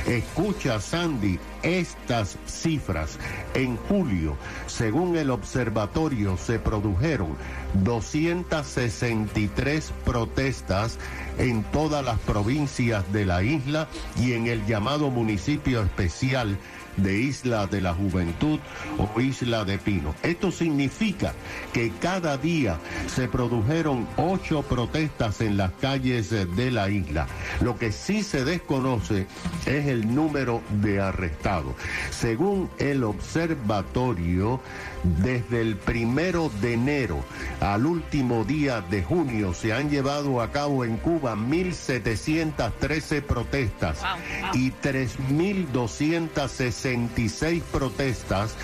Escucha, 0.07 0.81
Sandy, 0.81 1.39
estas 1.63 2.39
cifras. 2.47 3.19
En 3.55 3.77
julio, 3.77 4.37
según 4.67 5.17
el 5.17 5.31
observatorio, 5.31 6.37
se 6.37 6.59
produjeron 6.59 7.37
263 7.85 9.93
protestas 10.05 10.99
en 11.39 11.63
todas 11.65 12.05
las 12.05 12.19
provincias 12.21 13.11
de 13.13 13.25
la 13.25 13.43
isla 13.43 13.89
y 14.21 14.33
en 14.33 14.47
el 14.47 14.65
llamado 14.67 15.09
municipio 15.11 15.72
especial 15.81 16.57
de 16.97 17.19
Isla 17.19 17.67
de 17.67 17.81
la 17.81 17.95
Juventud 17.95 18.59
o 18.99 19.21
Isla 19.21 19.65
de 19.65 19.79
Pino. 19.79 20.15
Esto 20.23 20.51
significa 20.51 21.33
que 21.73 21.93
cada 22.01 22.37
día 22.37 22.79
se 23.15 23.29
produjeron 23.29 24.07
ocho 24.17 24.63
protestas 24.63 25.41
en 25.41 25.57
las 25.57 25.73
calles 25.73 26.31
de 26.31 26.71
la 26.71 26.89
isla. 26.91 27.27
Lo 27.61 27.79
que 27.79 27.93
sí 27.93 28.23
se 28.23 28.45
desconoce 28.45 29.27
es 29.67 29.87
el 29.87 30.15
número 30.15 30.63
de 30.83 31.01
arrestados. 31.01 31.75
Según 32.11 32.71
el 32.79 33.05
observatorio, 33.05 34.61
desde 35.03 35.61
el 35.61 35.77
primero 35.77 36.51
de 36.61 36.75
enero 36.75 37.25
al 37.61 37.87
último 37.87 38.45
día 38.45 38.81
de 38.83 39.03
junio 39.03 39.53
se 39.55 39.73
han 39.73 39.91
llevado 39.91 40.41
a 40.41 40.53
cabo 40.53 40.85
en 40.85 40.97
Cuba 40.97 41.35
1.713 41.35 43.23
protestas 43.23 44.01
y 44.55 44.71
3.266 46.83 47.63
protestas 47.63 48.55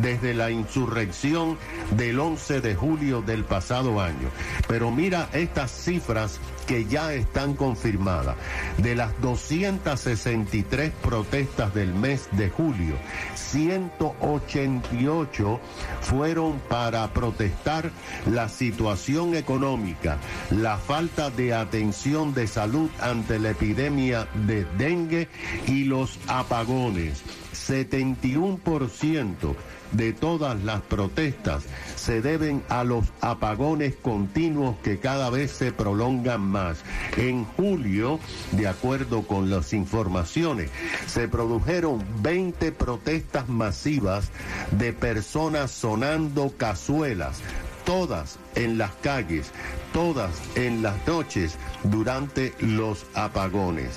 desde 0.00 0.32
la 0.34 0.50
insurrección 0.50 1.56
del 1.96 2.18
11 2.20 2.60
de 2.60 2.74
julio 2.74 3.22
del 3.22 3.44
pasado 3.44 4.00
año. 4.00 4.28
Pero 4.68 4.90
mira 4.90 5.30
estas 5.32 5.70
cifras 5.70 6.38
que 6.66 6.84
ya 6.86 7.14
están 7.14 7.54
confirmadas. 7.54 8.34
De 8.78 8.96
las 8.96 9.12
263 9.20 10.90
protestas 11.02 11.74
del 11.74 11.92
mes 11.94 12.28
de 12.32 12.50
julio, 12.50 12.96
188 13.34 15.60
fueron 16.00 16.58
para 16.68 17.12
protestar 17.12 17.92
la 18.26 18.48
situación 18.48 19.36
económica, 19.36 20.18
la 20.50 20.78
falta 20.78 21.30
de 21.30 21.54
atención 21.54 22.34
de 22.34 22.48
salud 22.48 22.90
ante 23.00 23.38
la 23.38 23.50
epidemia 23.50 24.26
de 24.46 24.64
dengue 24.76 25.28
y 25.66 25.84
los 25.84 26.18
apagones. 26.26 27.22
71% 27.56 29.54
de 29.92 30.12
todas 30.12 30.62
las 30.64 30.82
protestas 30.82 31.64
se 31.94 32.20
deben 32.20 32.62
a 32.68 32.84
los 32.84 33.06
apagones 33.20 33.96
continuos 33.96 34.76
que 34.82 34.98
cada 34.98 35.30
vez 35.30 35.50
se 35.52 35.72
prolongan 35.72 36.40
más. 36.40 36.78
En 37.16 37.44
julio, 37.44 38.20
de 38.52 38.68
acuerdo 38.68 39.22
con 39.22 39.50
las 39.50 39.72
informaciones, 39.72 40.70
se 41.06 41.28
produjeron 41.28 42.04
20 42.22 42.72
protestas 42.72 43.48
masivas 43.48 44.30
de 44.72 44.92
personas 44.92 45.70
sonando 45.70 46.52
cazuelas 46.56 47.40
todas 47.86 48.38
en 48.56 48.78
las 48.78 48.90
calles, 49.02 49.52
todas 49.92 50.30
en 50.56 50.82
las 50.82 51.06
noches 51.06 51.56
durante 51.84 52.54
los 52.58 53.06
apagones. 53.14 53.90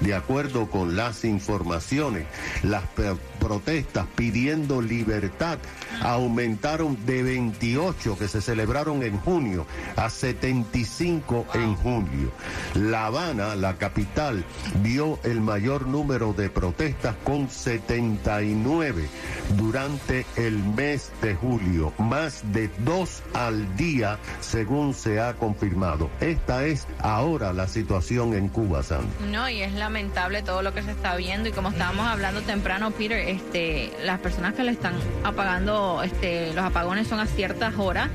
De 0.00 0.14
acuerdo 0.14 0.68
con 0.68 0.96
las 0.96 1.24
informaciones, 1.24 2.26
las 2.62 2.82
protestas 3.38 4.06
pidiendo 4.14 4.82
libertad 4.82 5.58
aumentaron 6.02 6.98
de 7.06 7.22
28 7.22 8.18
que 8.18 8.28
se 8.28 8.42
celebraron 8.42 9.02
en 9.02 9.16
junio 9.18 9.66
a 9.96 10.10
75 10.10 11.46
en 11.54 11.74
julio. 11.76 12.32
La 12.74 13.06
Habana, 13.06 13.54
la 13.54 13.78
capital, 13.78 14.44
vio 14.82 15.18
el 15.22 15.40
mayor 15.40 15.86
número 15.86 16.32
de 16.32 16.50
protestas 16.50 17.16
con 17.24 17.48
79 17.48 19.08
durante 19.56 20.26
el 20.36 20.58
mes 20.58 21.10
de 21.22 21.34
julio, 21.34 21.92
más 21.98 22.52
de 22.52 22.68
dos 22.84 23.22
al 23.32 23.76
día 23.76 24.05
según 24.40 24.94
se 24.94 25.20
ha 25.20 25.34
confirmado. 25.34 26.10
Esta 26.20 26.64
es 26.64 26.86
ahora 27.00 27.52
la 27.52 27.66
situación 27.68 28.34
en 28.34 28.48
Cuba, 28.48 28.82
Sandra. 28.82 29.08
No, 29.30 29.48
y 29.48 29.62
es 29.62 29.72
lamentable 29.72 30.42
todo 30.42 30.62
lo 30.62 30.72
que 30.74 30.82
se 30.82 30.90
está 30.90 31.16
viendo 31.16 31.48
y 31.48 31.52
como 31.52 31.70
estábamos 31.70 32.06
hablando 32.06 32.40
temprano, 32.42 32.90
Peter, 32.90 33.18
este, 33.28 33.92
las 34.04 34.20
personas 34.20 34.54
que 34.54 34.62
le 34.62 34.72
están 34.72 34.94
apagando 35.24 36.02
este, 36.02 36.52
los 36.52 36.64
apagones 36.64 37.08
son 37.08 37.20
a 37.20 37.26
ciertas 37.26 37.74
horas. 37.78 38.08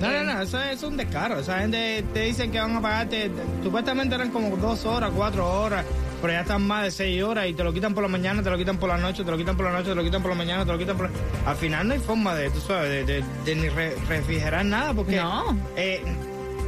No, 0.00 0.10
no, 0.10 0.24
no, 0.24 0.40
eso 0.40 0.60
es 0.62 0.82
un 0.82 0.96
descaro. 0.96 1.40
Esa 1.40 1.58
gente 1.58 2.04
te 2.14 2.20
dicen 2.22 2.50
que 2.50 2.58
van 2.58 2.74
a 2.74 2.80
pagarte, 2.80 3.30
supuestamente 3.62 4.14
eran 4.14 4.30
como 4.30 4.56
dos 4.56 4.86
horas, 4.86 5.10
cuatro 5.14 5.46
horas, 5.46 5.84
pero 6.20 6.32
ya 6.32 6.40
están 6.40 6.66
más 6.66 6.84
de 6.84 6.90
seis 6.90 7.22
horas 7.22 7.46
y 7.48 7.54
te 7.54 7.64
lo 7.64 7.72
quitan 7.72 7.94
por 7.94 8.02
la 8.02 8.08
mañana, 8.08 8.42
te 8.42 8.50
lo 8.50 8.58
quitan 8.58 8.78
por 8.78 8.88
la 8.88 8.98
noche, 8.98 9.24
te 9.24 9.30
lo 9.30 9.36
quitan 9.36 9.56
por 9.56 9.66
la 9.66 9.72
noche, 9.72 9.88
te 9.90 9.94
lo 9.94 10.02
quitan 10.04 10.22
por 10.22 10.30
la 10.30 10.36
mañana, 10.36 10.64
te 10.64 10.72
lo 10.72 10.78
quitan 10.78 10.96
por 10.96 11.10
la... 11.10 11.50
Al 11.50 11.56
final 11.56 11.88
no 11.88 11.94
hay 11.94 12.00
forma 12.00 12.34
de, 12.34 12.50
tú 12.50 12.60
sabes, 12.60 13.06
de, 13.06 13.24
de, 13.44 13.54
ni 13.54 13.68
refrigerar 13.68 14.64
nada 14.64 14.92
porque 14.92 15.16
no. 15.16 15.56
eh, 15.76 16.02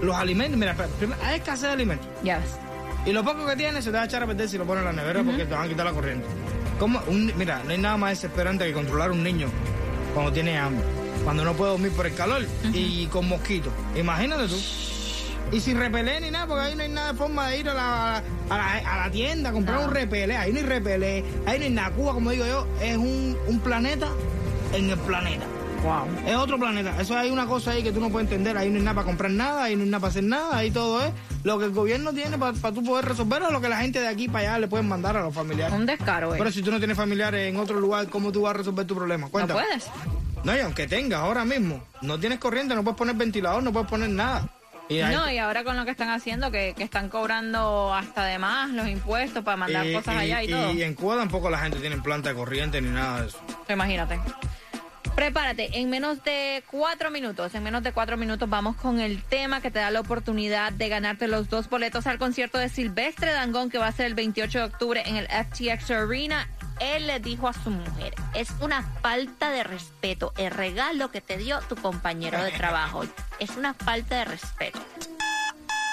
los 0.02 0.16
alimentos, 0.16 0.58
mira, 0.58 0.74
primero, 0.98 1.20
hay 1.24 1.36
escasez 1.38 1.62
de 1.68 1.72
alimentos. 1.72 2.06
Ya 2.22 2.38
ves. 2.38 2.56
Y 3.04 3.12
lo 3.12 3.24
poco 3.24 3.44
que 3.46 3.56
tienes 3.56 3.84
se 3.84 3.90
te 3.90 3.96
va 3.96 4.02
a 4.04 4.06
echar 4.06 4.22
a 4.22 4.26
perder 4.26 4.48
si 4.48 4.56
lo 4.58 4.64
pones 4.64 4.80
en 4.84 4.96
la 4.96 5.02
nevera 5.02 5.22
porque 5.22 5.44
te 5.44 5.52
van 5.54 5.64
a 5.64 5.68
quitar 5.68 5.84
la 5.86 5.92
corriente. 5.92 6.26
¿Cómo? 6.78 7.00
Un, 7.08 7.32
mira, 7.36 7.60
no 7.64 7.70
hay 7.70 7.78
nada 7.78 7.96
más 7.96 8.10
desesperante 8.10 8.64
que 8.64 8.72
controlar 8.72 9.10
a 9.10 9.12
un 9.12 9.22
niño 9.22 9.48
cuando 10.14 10.32
tiene 10.32 10.56
hambre, 10.58 10.84
cuando 11.24 11.44
no 11.44 11.52
puede 11.54 11.72
dormir 11.72 11.92
por 11.92 12.06
el 12.06 12.14
calor 12.14 12.42
y 12.72 13.06
con 13.06 13.28
mosquitos. 13.28 13.72
Imagínate 13.96 14.46
tú. 14.48 14.56
Y 15.50 15.60
sin 15.60 15.78
repelé 15.78 16.20
ni 16.20 16.30
nada, 16.30 16.46
porque 16.46 16.64
ahí 16.64 16.74
no 16.74 16.82
hay 16.82 16.88
nada 16.88 17.12
de 17.12 17.18
forma 17.18 17.48
de 17.48 17.58
ir 17.58 17.68
a 17.68 17.74
la, 17.74 18.22
a 18.48 18.96
la, 19.04 19.10
tienda 19.10 19.50
a 19.50 19.52
comprar 19.52 19.78
un 19.86 19.92
repelé. 19.92 20.36
Ahí 20.36 20.52
no 20.52 20.58
hay 20.60 20.64
repelé, 20.64 21.24
ahí 21.46 21.58
no 21.58 21.64
hay 21.64 21.70
nada. 21.70 21.90
Cuba, 21.90 22.14
como 22.14 22.30
digo 22.30 22.46
yo, 22.46 22.66
es 22.80 22.96
un, 22.96 23.36
un 23.46 23.60
planeta 23.60 24.08
en 24.72 24.90
el 24.90 24.98
planeta. 24.98 25.44
Wow. 25.82 26.06
Es 26.26 26.36
otro 26.36 26.58
planeta. 26.58 27.00
Eso 27.00 27.18
hay 27.18 27.30
una 27.30 27.46
cosa 27.46 27.72
ahí 27.72 27.82
que 27.82 27.90
tú 27.90 28.00
no 28.00 28.08
puedes 28.08 28.30
entender. 28.30 28.56
Ahí 28.56 28.70
no 28.70 28.76
hay 28.76 28.82
nada 28.82 28.94
para 28.94 29.06
comprar 29.06 29.32
nada, 29.32 29.64
ahí 29.64 29.74
no 29.74 29.82
hay 29.82 29.88
nada 29.88 30.00
para 30.00 30.10
hacer 30.10 30.24
nada, 30.24 30.56
ahí 30.56 30.70
todo 30.70 31.04
es 31.04 31.12
lo 31.42 31.58
que 31.58 31.64
el 31.64 31.72
gobierno 31.72 32.12
tiene 32.12 32.38
para 32.38 32.54
tú 32.72 32.84
poder 32.84 33.04
resolver 33.04 33.42
o 33.42 33.50
lo 33.50 33.60
que 33.60 33.68
la 33.68 33.78
gente 33.78 34.00
de 34.00 34.06
aquí 34.06 34.28
para 34.28 34.50
allá 34.50 34.58
le 34.60 34.68
pueden 34.68 34.88
mandar 34.88 35.16
a 35.16 35.22
los 35.22 35.34
familiares. 35.34 35.74
Un 35.74 35.86
descaro, 35.86 36.34
eh. 36.34 36.38
Pero 36.38 36.52
si 36.52 36.62
tú 36.62 36.70
no 36.70 36.78
tienes 36.78 36.96
familiares 36.96 37.52
en 37.52 37.56
otro 37.58 37.80
lugar, 37.80 38.08
¿cómo 38.08 38.30
tú 38.30 38.42
vas 38.42 38.54
a 38.54 38.58
resolver 38.58 38.86
tu 38.86 38.94
problema? 38.94 39.28
Cuéntame. 39.28 39.60
No 39.60 39.66
puedes. 39.66 39.90
No, 40.44 40.56
y 40.56 40.60
aunque 40.60 40.86
tengas 40.86 41.20
ahora 41.20 41.44
mismo, 41.44 41.82
no 42.00 42.18
tienes 42.18 42.38
corriente, 42.38 42.74
no 42.74 42.84
puedes 42.84 42.98
poner 42.98 43.16
ventilador, 43.16 43.62
no 43.62 43.72
puedes 43.72 43.88
poner 43.88 44.08
nada. 44.08 44.48
Y 44.98 45.02
no, 45.02 45.30
y 45.30 45.38
ahora 45.38 45.64
con 45.64 45.76
lo 45.76 45.84
que 45.84 45.90
están 45.90 46.10
haciendo, 46.10 46.50
que, 46.50 46.74
que, 46.76 46.84
están 46.84 47.08
cobrando 47.08 47.94
hasta 47.94 48.24
de 48.24 48.38
más 48.38 48.70
los 48.70 48.88
impuestos 48.88 49.44
para 49.44 49.56
mandar 49.56 49.90
cosas 49.92 50.16
allá 50.16 50.42
y, 50.42 50.48
todo. 50.48 50.72
Y 50.72 50.82
en 50.82 50.94
Cuba 50.94 51.16
tampoco 51.16 51.50
la 51.50 51.58
gente 51.58 51.78
tiene 51.78 51.96
planta 51.98 52.30
de 52.30 52.34
corriente 52.34 52.80
ni 52.80 52.90
nada 52.90 53.22
de 53.22 53.28
eso. 53.28 53.38
Imagínate. 53.68 54.20
Prepárate, 55.14 55.78
en 55.78 55.90
menos 55.90 56.24
de 56.24 56.64
cuatro 56.70 57.10
minutos, 57.10 57.54
en 57.54 57.62
menos 57.62 57.82
de 57.82 57.92
cuatro 57.92 58.16
minutos 58.16 58.48
vamos 58.48 58.76
con 58.76 58.98
el 58.98 59.22
tema 59.22 59.60
que 59.60 59.70
te 59.70 59.78
da 59.78 59.90
la 59.90 60.00
oportunidad 60.00 60.72
de 60.72 60.88
ganarte 60.88 61.28
los 61.28 61.50
dos 61.50 61.68
boletos 61.68 62.06
al 62.06 62.18
concierto 62.18 62.56
de 62.56 62.70
Silvestre 62.70 63.32
Dangón 63.32 63.68
que 63.68 63.76
va 63.76 63.88
a 63.88 63.92
ser 63.92 64.06
el 64.06 64.14
28 64.14 64.58
de 64.58 64.64
octubre 64.64 65.02
en 65.04 65.16
el 65.16 65.26
FTX 65.26 65.90
Arena. 65.90 66.48
Él 66.80 67.06
le 67.06 67.20
dijo 67.20 67.48
a 67.48 67.52
su 67.52 67.70
mujer, 67.70 68.14
es 68.34 68.48
una 68.60 68.82
falta 69.00 69.50
de 69.50 69.64
respeto 69.64 70.32
el 70.36 70.50
regalo 70.50 71.10
que 71.10 71.20
te 71.20 71.36
dio 71.36 71.60
tu 71.68 71.76
compañero 71.76 72.42
de 72.42 72.52
trabajo. 72.52 73.02
Es 73.38 73.50
una 73.56 73.74
falta 73.74 74.18
de 74.18 74.24
respeto. 74.24 74.80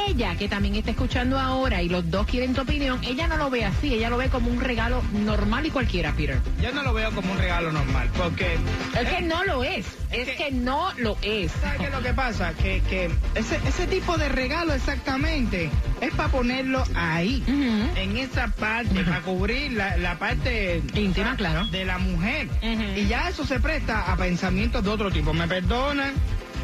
Ella, 0.07 0.35
que 0.35 0.47
también 0.47 0.75
está 0.75 0.91
escuchando 0.91 1.39
ahora 1.39 1.81
y 1.81 1.89
los 1.89 2.09
dos 2.09 2.25
quieren 2.27 2.53
tu 2.53 2.61
opinión, 2.61 2.99
ella 3.03 3.27
no 3.27 3.37
lo 3.37 3.49
ve 3.49 3.65
así. 3.65 3.93
Ella 3.93 4.09
lo 4.09 4.17
ve 4.17 4.29
como 4.29 4.49
un 4.49 4.61
regalo 4.61 5.01
normal 5.13 5.65
y 5.65 5.71
cualquiera, 5.71 6.13
Peter. 6.15 6.39
Yo 6.61 6.71
no 6.71 6.83
lo 6.83 6.93
veo 6.93 7.11
como 7.11 7.31
un 7.31 7.37
regalo 7.37 7.71
normal, 7.73 8.09
porque 8.17 8.57
Es 8.99 9.09
que 9.09 9.21
no 9.21 9.43
lo 9.43 9.63
es. 9.63 9.85
Es 10.11 10.29
que 10.37 10.51
no 10.51 10.91
lo 10.97 11.17
es. 11.21 11.51
¿Sabes 11.51 11.79
qué 11.79 11.85
es 11.87 11.91
lo 11.91 12.01
que 12.01 12.13
pasa? 12.13 12.53
Que, 12.53 12.81
que 12.89 13.09
ese, 13.35 13.59
ese 13.67 13.87
tipo 13.87 14.17
de 14.17 14.29
regalo 14.29 14.73
exactamente 14.73 15.69
es 16.01 16.13
para 16.13 16.29
ponerlo 16.29 16.83
ahí, 16.95 17.43
en 17.47 18.17
esa 18.17 18.47
parte, 18.49 19.03
para 19.03 19.21
cubrir 19.21 19.73
la, 19.73 19.97
la 19.97 20.19
parte 20.19 20.81
Íntima, 20.93 21.35
claro. 21.35 21.65
de 21.67 21.85
la 21.85 21.97
mujer. 21.97 22.47
Y 22.95 23.07
ya 23.07 23.29
eso 23.29 23.45
se 23.45 23.59
presta 23.59 24.11
a 24.11 24.15
pensamientos 24.17 24.83
de 24.83 24.89
otro 24.89 25.11
tipo. 25.11 25.33
Me 25.33 25.47
perdonan 25.47 26.13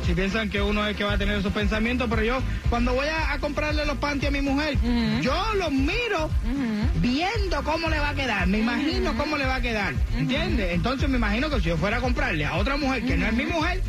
si 0.10 0.16
piensan 0.16 0.50
que 0.50 0.60
uno 0.60 0.84
es 0.86 0.90
el 0.90 0.96
que 0.96 1.04
va 1.04 1.14
a 1.14 1.18
tener 1.20 1.38
esos 1.38 1.54
pensamientos, 1.54 2.08
pero 2.10 2.24
yo 2.24 2.42
cuando 2.72 2.96
voy 2.96 3.06
a, 3.06 3.32
a 3.32 3.38
comprarle 3.38 3.86
los 3.86 3.96
panties 4.00 4.30
a 4.30 4.32
mi 4.32 4.42
mujer, 4.42 4.76
yo 5.22 5.36
los 5.54 5.72
miro 5.72 6.32
viendo 6.96 7.64
cómo 7.64 7.90
le 7.90 8.00
va 8.00 8.10
a 8.10 8.16
quedar, 8.16 8.48
me 8.48 8.58
imagino 8.58 9.16
cómo 9.16 9.38
le 9.38 9.46
va 9.46 9.58
a 9.58 9.62
quedar, 9.62 9.94
¿entiendes? 10.18 10.74
Entonces 10.74 11.08
me 11.10 11.18
imagino 11.18 11.52
que 11.52 11.58
si 11.58 11.70
yo 11.70 11.78
fuera 11.78 11.98
a 11.98 12.02
comprarle 12.02 12.44
a 12.44 12.56
otra 12.56 12.76
mujer 12.76 13.04
que 13.06 13.18
no 13.18 13.28
es 13.28 13.34
mi 13.34 13.46
mujer, 13.46 13.84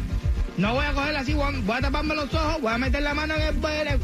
no 0.57 0.75
voy 0.75 0.85
a 0.85 0.92
coger 0.92 1.16
así, 1.16 1.33
voy 1.35 1.76
a, 1.76 1.80
taparme 1.80 2.14
los 2.14 2.33
ojos, 2.35 2.61
voy 2.61 2.73
a 2.73 2.78
meter 2.78 3.02
la 3.02 3.14
mano 3.14 3.35
en 3.35 3.42
el... 3.42 3.64
el- 3.88 4.00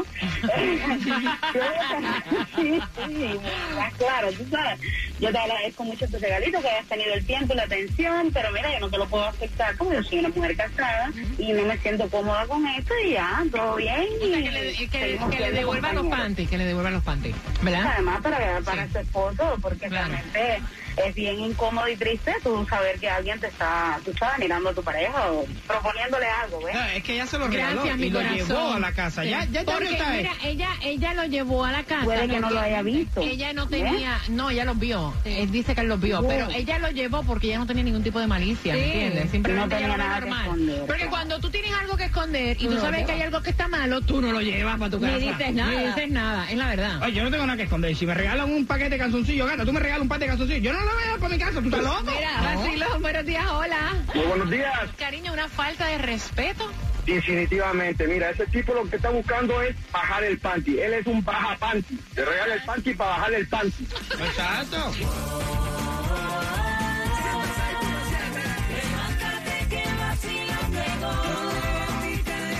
Yo- 1.53 1.61
sí, 2.57 2.81
sí, 2.93 3.39
más 3.73 3.93
claro, 3.95 4.33
tú 4.33 4.45
sabes. 4.51 4.79
Yo 5.17 5.31
te 5.31 5.37
agradezco 5.37 5.83
mucho 5.85 6.05
tu 6.07 6.19
regalito, 6.19 6.61
que 6.61 6.67
hayas 6.69 6.87
tenido 6.89 7.13
el 7.13 7.25
tiempo 7.25 7.53
y 7.53 7.55
la 7.55 7.63
atención, 7.63 8.31
pero 8.33 8.51
mira, 8.51 8.69
yo 8.73 8.79
no 8.81 8.89
te 8.89 8.97
lo 8.97 9.07
puedo 9.07 9.23
aceptar 9.23 9.77
porque 9.77 9.95
yo 9.95 10.03
soy 10.03 10.19
una 10.19 10.29
mujer 10.29 10.57
casada 10.57 11.09
y 11.37 11.53
no 11.53 11.63
me 11.63 11.77
siento 11.79 12.09
cómoda 12.09 12.45
con 12.47 12.67
esto 12.67 12.93
y 13.05 13.11
ya, 13.13 13.43
todo 13.49 13.77
bien. 13.77 14.05
O 14.21 14.25
sea, 14.27 14.39
y 14.39 14.43
que 14.43 14.51
le, 14.51 14.89
que, 14.89 14.99
le 15.07 15.93
los 15.93 16.07
panties, 16.07 16.49
que 16.49 16.57
le 16.57 16.65
devuelva 16.65 16.91
los 16.91 17.03
panties, 17.03 17.35
¿verdad? 17.61 17.91
Además, 17.93 18.21
para, 18.21 18.59
para 18.61 18.85
Sí. 18.87 18.91
su 18.91 18.97
esposo, 18.99 19.57
porque 19.61 19.87
Claro. 19.87 20.09
realmente 20.09 20.61
es 21.05 21.13
bien 21.15 21.39
incómodo 21.39 21.87
y 21.87 21.95
triste 21.95 22.33
tú 22.43 22.65
saber 22.69 22.99
que 22.99 23.09
alguien 23.09 23.39
te 23.39 23.47
está, 23.47 23.99
tú 24.03 24.11
sabes, 24.19 24.39
mirando 24.39 24.69
a 24.69 24.73
tu 24.73 24.83
pareja 24.83 25.31
o 25.31 25.45
proponiéndole 25.67 26.25
algo, 26.27 26.61
¿ves? 26.63 26.73
No, 26.75 26.83
es 26.85 27.03
que 27.03 27.13
ella 27.13 27.27
se 27.27 27.37
lo 27.37 27.47
regaló 27.47 27.73
Gracias, 27.83 27.97
y 27.97 28.01
mi 28.01 28.09
lo 28.09 28.19
corazón. 28.19 28.47
llevó 28.47 28.73
a 28.73 28.79
la 28.79 28.91
casa. 28.93 29.23
Sí. 29.23 29.29
Ya, 29.29 29.45
ya, 29.45 29.63
Porque, 29.63 29.89
está 29.91 30.09
mira, 30.11 30.31
ella, 30.43 30.69
ella 30.83 31.13
lo 31.13 31.23
llevó 31.25 31.65
a 31.65 31.71
la 31.71 31.83
casa. 31.83 32.03
Puede 32.05 32.27
que 32.27 32.39
no 32.39 32.49
lo 32.49 32.59
haya 32.59 32.81
visto. 32.81 33.21
Ella 33.21 33.53
no 33.53 33.67
¿Ves? 33.67 33.83
tenía, 33.83 34.19
no, 34.29 34.49
ella 34.49 34.65
los 34.65 34.79
vio. 34.79 35.13
Él 35.25 35.51
dice 35.51 35.75
que 35.75 35.81
él 35.81 35.87
los 35.87 35.99
vio, 35.99 36.25
pero 36.27 36.49
ella 36.49 36.79
lo 36.79 36.89
llevó 36.89 37.23
porque 37.23 37.47
ella 37.47 37.59
no 37.59 37.65
tenía 37.67 37.83
ningún 37.83 38.03
tipo 38.03 38.19
de 38.19 38.27
malicia, 38.27 38.73
¿me 38.73 38.85
entiendes? 38.85 39.31
Simplemente 39.31 39.75
No 39.75 39.79
ella 39.79 39.87
lo 39.87 39.93
tenía 39.93 40.07
nada 40.07 40.19
que 40.19 40.29
normal. 40.29 40.45
esconder, 40.45 40.79
porque 40.79 40.93
claro. 40.95 41.09
cuando 41.11 41.39
tú 41.39 41.49
tienes 41.49 41.71
algo 41.73 41.97
que 41.97 42.03
esconder 42.05 42.57
y 42.57 42.59
tú 42.65 42.67
Tú 42.67 42.75
lo 42.75 42.81
sabes 42.81 43.05
que 43.05 43.11
hay 43.11 43.21
algo 43.21 43.41
que 43.41 43.49
está 43.49 43.67
malo, 43.67 44.01
tú 44.01 44.21
no 44.21 44.31
lo 44.31 44.41
llevas 44.41 44.77
para 44.77 44.91
tu 44.91 44.99
Ni 44.99 45.05
casa. 45.05 45.17
dices 45.17 45.53
nada. 45.55 45.71
Ni 45.71 45.85
dices 45.87 46.09
nada, 46.09 46.51
es 46.51 46.57
la 46.57 46.67
verdad. 46.67 46.99
Ay, 47.01 47.13
yo 47.13 47.23
no 47.23 47.31
tengo 47.31 47.45
nada 47.45 47.57
que 47.57 47.63
esconder. 47.63 47.95
Si 47.95 48.05
me 48.05 48.13
regalan 48.13 48.51
un 48.51 48.65
paquete 48.65 48.89
de 48.91 48.97
calzoncillos, 48.97 49.47
gata, 49.47 49.65
tú 49.65 49.73
me 49.73 49.79
regalas 49.79 50.01
un 50.01 50.07
paquete 50.09 50.25
de 50.25 50.29
calzoncillos. 50.31 50.63
Yo 50.63 50.73
no 50.73 50.79
lo 50.87 50.93
voy 50.93 51.01
a 51.01 51.05
llevar 51.05 51.19
para 51.19 51.33
mi 51.33 51.39
casa, 51.39 51.61
¿tú 51.61 51.65
estás 51.67 51.83
loco? 51.83 52.11
Mira, 52.11 52.41
Vacilón, 52.41 53.01
buenos 53.01 53.25
días, 53.25 53.45
hola. 53.51 53.95
Muy 54.13 54.25
buenos 54.25 54.49
días. 54.49 54.89
Cariño, 54.97 55.33
una 55.33 55.47
falta 55.47 55.87
de 55.87 55.97
respeto. 55.97 56.69
Definitivamente, 57.05 58.05
mira, 58.07 58.31
ese 58.31 58.45
tipo 58.47 58.73
lo 58.73 58.89
que 58.89 58.97
está 58.97 59.09
buscando 59.09 59.61
es 59.61 59.75
bajar 59.91 60.23
el 60.25 60.37
panty. 60.39 60.79
Él 60.79 60.93
es 60.93 61.07
un 61.07 61.23
baja 61.23 61.55
panty. 61.57 61.95
Te 62.13 62.25
regala 62.25 62.55
el 62.55 62.63
panty 62.63 62.93
para 62.93 63.11
bajar 63.11 63.33
el 63.33 63.47
panty. 63.47 63.87
Exacto. 64.19 64.91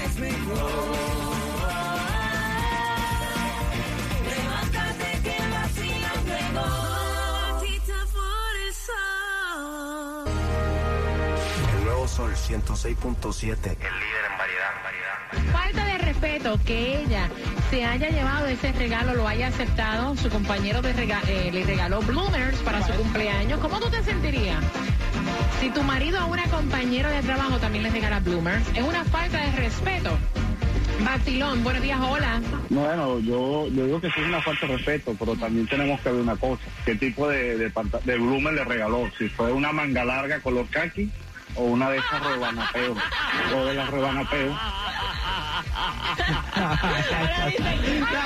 Levántate 0.08 0.97
106.7. 12.38 13.48
El 13.52 13.52
líder 13.52 14.26
en 14.32 14.38
variedad, 14.38 14.74
variedad. 14.84 15.52
Falta 15.52 15.86
de 15.86 15.98
respeto 15.98 16.60
que 16.66 17.02
ella 17.02 17.30
se 17.70 17.84
haya 17.84 18.10
llevado 18.10 18.46
ese 18.48 18.72
regalo, 18.72 19.14
lo 19.16 19.28
haya 19.28 19.48
aceptado, 19.48 20.16
su 20.16 20.30
compañero 20.30 20.82
de 20.82 20.94
rega- 20.94 21.22
eh, 21.28 21.50
le 21.52 21.64
regaló 21.66 22.00
bloomers 22.02 22.58
para 22.60 22.86
su 22.86 22.94
cumpleaños. 22.94 23.60
¿Cómo 23.60 23.80
tú 23.80 23.90
te 23.90 24.04
sentirías? 24.04 24.64
Si 25.60 25.70
tu 25.72 25.84
marido 25.84 26.20
a 26.20 26.26
una 26.26 26.44
compañera 26.46 27.10
de 27.10 27.22
trabajo 27.24 27.58
también 27.60 27.84
le 27.84 27.90
regala 27.90 28.20
bloomers, 28.20 28.66
es 28.74 28.84
una 28.84 29.04
falta 29.06 29.38
de 29.42 29.52
respeto. 29.54 30.18
Batilón, 31.04 31.64
buenos 31.64 31.82
días, 31.84 32.00
hola. 32.02 32.42
Bueno, 32.70 33.20
yo, 33.20 33.68
yo 33.68 33.86
digo 33.86 34.02
que 34.02 34.08
sí 34.08 34.20
es 34.22 34.28
una 34.28 34.42
falta 34.42 34.66
de 34.66 34.78
respeto, 34.78 35.16
pero 35.20 35.36
también 35.36 35.68
tenemos 35.68 36.00
que 36.02 36.10
ver 36.12 36.22
una 36.22 36.36
cosa. 36.36 36.62
¿Qué 36.86 36.96
tipo 36.96 37.28
de, 37.28 37.58
de, 37.58 37.70
le 38.52 38.64
regaló? 38.64 39.08
Si 39.18 39.30
fue 39.30 39.52
una 39.52 39.72
manga 39.72 40.04
larga 40.06 40.40
color 40.40 40.68
kaki 40.70 41.12
o 41.58 41.64
una 41.64 41.90
de 41.90 41.98
esas 41.98 42.24
rebanapeo. 42.24 42.96
o 43.56 43.66
de 43.66 43.74
las 43.74 43.90
rebanapeo. 43.90 44.50
No, 44.50 44.58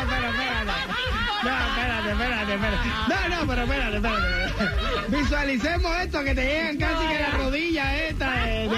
pero 0.10 0.30
espérate. 0.30 0.72
No, 1.44 1.52
espérate, 2.12 2.54
espérate. 2.54 2.88
No, 3.08 3.16
no, 3.36 3.40
pero 3.48 3.62
espérate, 3.64 3.96
espérate. 3.98 4.28
Visualicemos 5.08 5.98
esto 5.98 6.24
que 6.24 6.36
te 6.36 6.46
llegan 6.46 6.78
casi 6.78 7.08
que 7.08 7.20
la 7.20 7.32
rodilla 7.32 7.96
esta 7.96 8.32
de... 8.32 8.70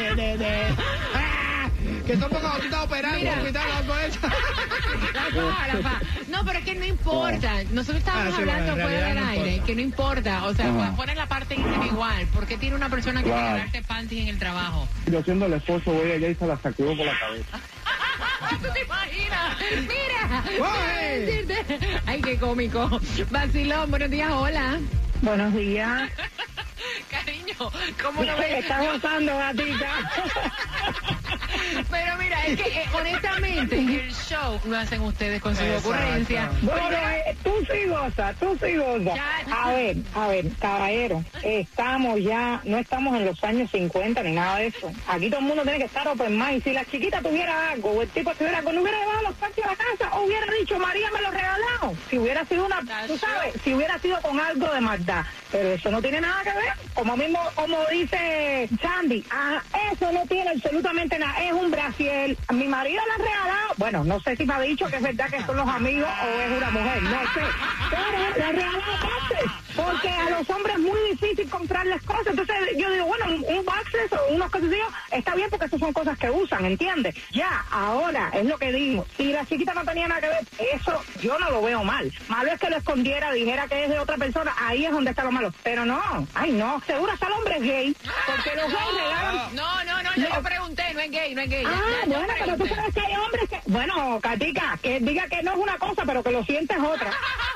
que 2.05 2.17
son 2.17 2.29
cuando 2.29 2.49
tú 2.57 2.63
estás 2.65 2.83
operando 2.85 3.17
en 3.17 3.23
Mira. 3.23 3.33
el 3.33 3.39
hospital 3.39 3.67
o 3.69 3.73
algo 3.77 3.95
de 3.95 4.07
eso. 4.07 4.19
La 5.73 5.81
faja. 5.81 6.01
No, 6.27 6.45
pero 6.45 6.59
es 6.59 6.65
que 6.65 6.75
no 6.75 6.85
importa. 6.85 7.63
Nosotros 7.71 7.97
estábamos 7.99 8.33
Ah, 8.33 8.35
sí, 8.35 8.41
hablando 8.41 8.71
bueno, 8.73 8.81
en 8.81 8.87
fuera 8.89 9.07
del 9.07 9.15
no 9.23 9.27
aire, 9.29 9.47
importa. 9.51 9.65
que 9.65 9.75
no 9.75 9.81
importa. 9.81 10.45
O 10.45 10.53
sea, 10.53 10.69
Ajá. 10.69 10.95
pones 10.95 11.15
la 11.15 11.27
parte 11.27 11.55
íntima 11.55 11.85
igual. 11.87 12.27
¿Por 12.27 12.45
qué 12.45 12.57
tiene 12.57 12.75
una 12.75 12.89
persona 12.89 13.21
que 13.23 13.29
Claro. 13.29 13.41
regalarte 13.53 13.81
panties 13.83 14.21
en 14.23 14.27
el 14.27 14.39
trabajo? 14.39 14.87
Yo 15.07 15.23
siendo 15.23 15.45
el 15.45 15.53
esposo 15.53 15.91
voy 15.93 16.11
allá 16.11 16.29
y 16.29 16.35
se 16.35 16.45
la 16.45 16.57
sacudo 16.57 16.95
por 16.97 17.05
la 17.05 17.17
cabeza. 17.19 17.59
¿Tú 18.61 18.67
te 18.73 18.81
imaginas? 18.81 19.57
Mira. 19.81 20.43
Decirte. 21.19 21.79
Ay, 22.05 22.21
qué 22.21 22.37
cómico. 22.37 22.99
Vacilón, 23.29 23.89
buenos 23.89 24.09
días, 24.09 24.31
hola. 24.31 24.79
Buenos 25.21 25.53
días. 25.53 26.09
Cariño, 27.09 27.55
¿cómo 28.03 28.23
lo 28.23 28.37
ves? 28.37 28.59
Estás 28.59 28.85
gozando, 28.85 29.37
gatita. 29.37 30.11
Pero 31.89 32.17
mira, 32.17 32.45
es 32.45 32.61
que 32.61 32.69
eh, 32.69 32.85
honestamente 32.93 33.82
show 34.33 34.59
lo 34.65 34.77
hacen 34.77 35.01
ustedes 35.01 35.41
con 35.41 35.55
sus 35.55 35.63
Exacto. 35.65 35.89
ocurrencias. 35.89 36.61
Bueno, 36.61 36.97
eh, 36.97 37.35
tú 37.43 37.51
sí 37.71 37.87
gozas, 37.87 38.35
tú 38.37 38.57
sí 38.61 38.75
gozas. 38.75 39.15
Ya. 39.15 39.43
A 39.51 39.73
ver, 39.73 39.97
a 40.15 40.27
ver, 40.27 40.45
caballero, 40.59 41.23
estamos 41.43 42.19
ya, 42.21 42.61
no 42.63 42.77
estamos 42.77 43.15
en 43.15 43.25
los 43.25 43.43
años 43.43 43.69
50 43.71 44.23
ni 44.23 44.33
nada 44.33 44.57
de 44.57 44.67
eso. 44.67 44.91
Aquí 45.07 45.29
todo 45.29 45.39
el 45.39 45.45
mundo 45.45 45.63
tiene 45.63 45.79
que 45.79 45.85
estar 45.85 46.07
open 46.07 46.37
mind. 46.37 46.63
Si 46.63 46.73
la 46.73 46.85
chiquita 46.85 47.21
tuviera 47.21 47.71
algo, 47.71 47.91
o 47.91 48.01
el 48.01 48.09
tipo 48.09 48.33
tuviera 48.35 48.59
algo, 48.59 48.71
no 48.71 48.81
hubiera 48.81 48.99
llevado 48.99 49.21
los 49.23 49.35
patios 49.35 49.67
a 49.67 49.69
la 49.71 49.75
casa, 49.75 50.15
o 50.17 50.25
hubiera 50.25 50.45
dicho, 50.59 50.79
María 50.79 51.09
me 51.11 51.21
lo 51.21 51.31
regalado. 51.31 51.93
Si 52.09 52.17
hubiera 52.17 52.45
sido 52.45 52.65
una, 52.65 52.79
tú 53.07 53.17
sabes, 53.17 53.53
si 53.63 53.73
hubiera 53.73 53.99
sido 53.99 54.19
con 54.21 54.39
algo 54.39 54.67
de 54.73 54.81
maldad. 54.81 55.23
Pero 55.51 55.69
eso 55.69 55.91
no 55.91 56.01
tiene 56.01 56.19
nada 56.21 56.43
que 56.43 56.49
ver. 56.49 56.73
Como 56.95 57.15
mismo, 57.15 57.39
como 57.55 57.77
dice 57.91 58.67
Sandy, 58.81 59.23
ah, 59.29 59.61
eso 59.91 60.11
no 60.11 60.25
tiene 60.25 60.49
absolutamente 60.49 61.19
nada. 61.19 61.43
Es 61.43 61.53
un 61.53 61.69
brasiel. 61.69 62.37
Mi 62.51 62.67
marido 62.67 63.01
le 63.05 63.23
ha 63.23 63.27
regalado, 63.27 63.73
bueno, 63.77 64.03
no 64.03 64.19
sé 64.23 64.37
si 64.37 64.45
me 64.45 64.53
ha 64.53 64.61
dicho 64.61 64.85
que 64.87 64.95
es 64.95 65.01
verdad 65.01 65.29
que 65.29 65.43
son 65.43 65.57
los 65.57 65.67
amigos 65.67 66.09
o 66.09 66.41
es 66.41 66.57
una 66.57 66.71
mujer, 66.71 67.03
no 67.03 67.21
sé. 67.33 67.41
Pero 68.35 68.51
le. 68.53 69.62
Porque 69.75 70.09
a 70.09 70.29
los 70.29 70.49
hombres 70.49 70.75
es 70.75 70.81
muy 70.81 70.99
difícil 71.11 71.49
comprarles 71.49 72.01
cosas. 72.03 72.27
Entonces 72.27 72.55
yo 72.77 72.91
digo, 72.91 73.05
bueno, 73.05 73.25
un, 73.27 73.65
boxes 73.65 74.11
o 74.11 74.33
unos 74.33 74.51
calzoncillos 74.51 74.87
está 75.11 75.35
bien 75.35 75.49
porque 75.49 75.65
esas 75.65 75.79
son 75.79 75.93
cosas 75.93 76.17
que 76.17 76.29
usan, 76.29 76.65
¿entiendes? 76.65 77.15
Ya, 77.31 77.65
ahora, 77.71 78.29
es 78.33 78.45
lo 78.45 78.57
que 78.57 78.71
digo. 78.71 79.05
Si 79.17 79.31
la 79.31 79.45
chiquita 79.45 79.73
no 79.73 79.83
tenía 79.83 80.07
nada 80.07 80.21
que 80.21 80.27
ver, 80.27 80.45
eso 80.73 81.01
yo 81.21 81.37
no 81.39 81.49
lo 81.49 81.61
veo 81.61 81.83
mal. 81.83 82.11
Malo 82.27 82.51
es 82.51 82.59
que 82.59 82.69
lo 82.69 82.77
escondiera, 82.77 83.31
dijera 83.31 83.67
que 83.67 83.83
es 83.83 83.89
de 83.89 83.99
otra 83.99 84.17
persona, 84.17 84.53
ahí 84.59 84.85
es 84.85 84.91
donde 84.91 85.11
está 85.11 85.23
lo 85.23 85.31
malo. 85.31 85.53
Pero 85.63 85.85
no, 85.85 86.27
ay 86.33 86.51
no, 86.51 86.81
seguro 86.85 87.11
hasta 87.11 87.27
el 87.27 87.33
hombre 87.33 87.57
es 87.57 87.63
gay. 87.63 87.97
Porque 88.25 88.55
los 88.55 88.71
gays 88.71 88.93
regalan 88.95 89.55
No, 89.55 89.83
no, 89.83 90.03
no, 90.03 90.15
yo 90.15 90.43
pregunté, 90.43 90.93
no 90.93 90.99
es 90.99 91.11
gay, 91.11 91.35
no 91.35 91.41
es 91.41 91.49
gay. 91.49 91.63
Ah, 91.65 92.05
ya 92.07 92.17
bueno, 92.17 92.33
pero 92.39 92.57
tú 92.57 92.67
sabes 92.67 92.93
que 92.93 93.01
hay 93.01 93.15
hombres 93.15 93.49
que... 93.49 93.61
Bueno, 93.65 94.19
Katica, 94.21 94.77
que 94.81 94.99
diga 94.99 95.27
que 95.27 95.41
no 95.43 95.53
es 95.53 95.57
una 95.57 95.77
cosa, 95.77 96.03
pero 96.05 96.23
que 96.23 96.31
lo 96.31 96.43
sientes 96.43 96.77
otra. 96.77 97.11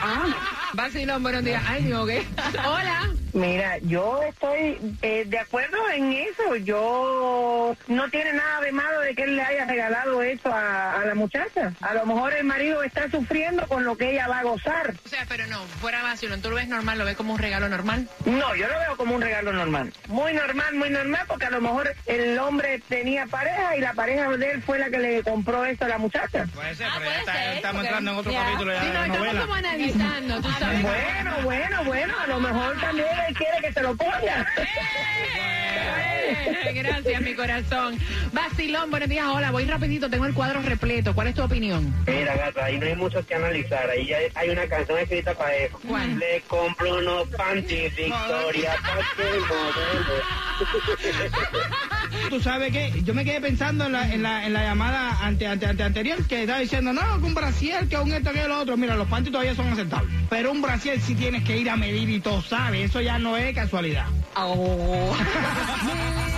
Ah, 0.00 0.26
Vacilón, 0.74 1.22
buenos 1.22 1.44
días. 1.44 1.62
Ay, 1.66 1.84
Dios, 1.84 2.06
¿qué? 2.08 2.24
Hola. 2.66 3.10
mira, 3.32 3.78
yo 3.78 4.20
estoy 4.22 4.78
eh, 5.02 5.24
de 5.26 5.38
acuerdo 5.38 5.76
en 5.90 6.12
eso. 6.12 6.56
Yo 6.56 7.74
no 7.88 8.08
tiene 8.10 8.32
nada 8.34 8.60
de 8.60 8.72
malo 8.72 9.00
de 9.00 9.14
que 9.14 9.24
él 9.24 9.36
le 9.36 9.42
haya 9.42 9.64
regalado 9.64 10.22
eso 10.22 10.52
a, 10.52 11.00
a 11.00 11.04
la 11.04 11.14
muchacha. 11.14 11.72
A 11.80 11.94
lo 11.94 12.06
mejor 12.06 12.32
el 12.34 12.44
marido 12.44 12.82
está 12.82 13.10
sufriendo 13.10 13.66
con 13.66 13.84
lo 13.84 13.96
que 13.96 14.12
ella 14.12 14.28
va 14.28 14.40
a 14.40 14.42
gozar. 14.44 14.94
O 15.04 15.08
sea, 15.08 15.24
pero 15.28 15.46
no, 15.46 15.60
fuera 15.80 16.02
vacilón, 16.02 16.42
¿tú 16.42 16.50
lo 16.50 16.56
ves 16.56 16.68
normal, 16.68 16.98
lo 16.98 17.04
ves 17.04 17.16
como 17.16 17.32
un 17.32 17.38
regalo 17.38 17.68
normal? 17.68 18.08
No, 18.24 18.54
yo 18.54 18.68
lo 18.68 18.78
veo 18.78 18.96
como 18.96 19.14
un 19.16 19.22
regalo 19.22 19.52
normal. 19.52 19.92
Muy 20.08 20.32
normal, 20.32 20.74
muy 20.74 20.90
normal, 20.90 21.24
porque 21.26 21.46
a 21.46 21.50
lo 21.50 21.60
mejor 21.60 21.94
el 22.06 22.38
hombre 22.38 22.80
tenía 22.88 23.26
pareja 23.26 23.76
y 23.76 23.80
la 23.80 23.94
pareja 23.94 24.28
de 24.36 24.50
él 24.52 24.62
fue 24.62 24.78
la 24.78 24.90
que 24.90 24.98
le 24.98 25.22
compró 25.22 25.64
esto 25.64 25.86
a 25.86 25.88
la 25.88 25.98
muchacha. 25.98 26.46
Puede 26.54 26.74
ser, 26.76 26.86
Ah, 26.88 26.94
pero 26.98 27.04
ya 27.10 27.10
puede 27.10 27.18
está- 27.20 27.32
ser, 27.32 27.56
estamos 27.56 27.74
porque- 27.76 27.88
entrando 27.88 28.10
en 28.12 28.16
otro 28.18 28.32
Ya. 28.32 28.44
capítulo 28.44 28.72
ya 28.72 28.80
Sí, 28.80 28.86
de 28.86 28.92
no, 28.92 28.98
la 29.00 29.06
estamos 29.06 29.18
novela. 29.26 29.40
como 29.42 29.54
analizando, 29.94 30.40
tú 30.40 30.48
sabes. 30.58 30.82
Bueno, 30.82 31.32
bueno, 31.44 31.84
bueno, 31.84 32.14
a 32.18 32.26
lo 32.26 32.40
mejor 32.40 32.80
también 32.80 33.08
él 33.28 33.34
quiere 33.34 33.58
que 33.60 33.72
se 33.72 33.82
lo 33.82 33.94
ponga. 33.96 34.46
Eh, 34.56 34.64
Gracias, 36.74 37.22
mi 37.22 37.34
corazón. 37.34 37.98
Vacilón, 38.32 38.90
buenos 38.90 39.08
días. 39.08 39.26
Hola, 39.26 39.50
voy 39.50 39.64
rapidito, 39.64 40.10
tengo 40.10 40.26
el 40.26 40.34
cuadro 40.34 40.60
repleto. 40.62 41.14
¿Cuál 41.14 41.28
es 41.28 41.34
tu 41.34 41.42
opinión? 41.42 41.94
Mira, 42.06 42.36
gata, 42.36 42.66
ahí 42.66 42.78
no 42.78 42.86
hay 42.86 42.94
mucho 42.96 43.24
que 43.26 43.34
analizar. 43.34 43.88
Ahí 43.88 44.06
ya 44.06 44.18
hay 44.34 44.50
una 44.50 44.66
canción 44.66 44.98
escrita 44.98 45.32
para 45.34 45.54
eso. 45.54 45.78
¿Cuál? 45.86 46.18
Le 46.18 46.40
compro 46.42 46.98
unos 46.98 47.28
panties 47.28 47.96
Victoria 47.96 48.76
para 48.82 49.06
que 49.16 49.22
el 49.22 49.40
modelo. 49.40 50.22
Tú 52.28 52.40
sabes 52.40 52.72
que 52.72 53.02
yo 53.04 53.14
me 53.14 53.24
quedé 53.24 53.40
pensando 53.40 53.86
en 53.86 53.92
la, 53.92 54.12
en 54.12 54.22
la, 54.22 54.46
en 54.46 54.52
la 54.52 54.62
llamada 54.62 55.18
ante, 55.22 55.46
ante, 55.46 55.66
ante 55.66 55.82
anterior 55.82 56.26
que 56.26 56.42
estaba 56.42 56.58
diciendo, 56.58 56.92
no, 56.92 57.18
que 57.18 57.24
un 57.24 57.34
brasier, 57.34 57.88
que 57.88 57.96
un 57.96 58.12
esto, 58.12 58.32
que 58.32 58.46
lo 58.46 58.58
otro. 58.58 58.76
Mira, 58.76 58.96
los 58.96 59.08
panties 59.08 59.32
todavía 59.32 59.54
son 59.54 59.68
aceptables. 59.68 60.12
Pero 60.28 60.52
un 60.52 60.60
brasier 60.60 61.00
sí 61.00 61.14
tienes 61.14 61.44
que 61.44 61.56
ir 61.56 61.70
a 61.70 61.76
medir 61.76 62.08
y 62.10 62.20
todo, 62.20 62.42
¿sabes? 62.42 62.90
Eso 62.90 63.00
ya 63.00 63.18
no 63.18 63.36
es 63.36 63.54
casualidad. 63.54 64.06
Oh. 64.36 65.16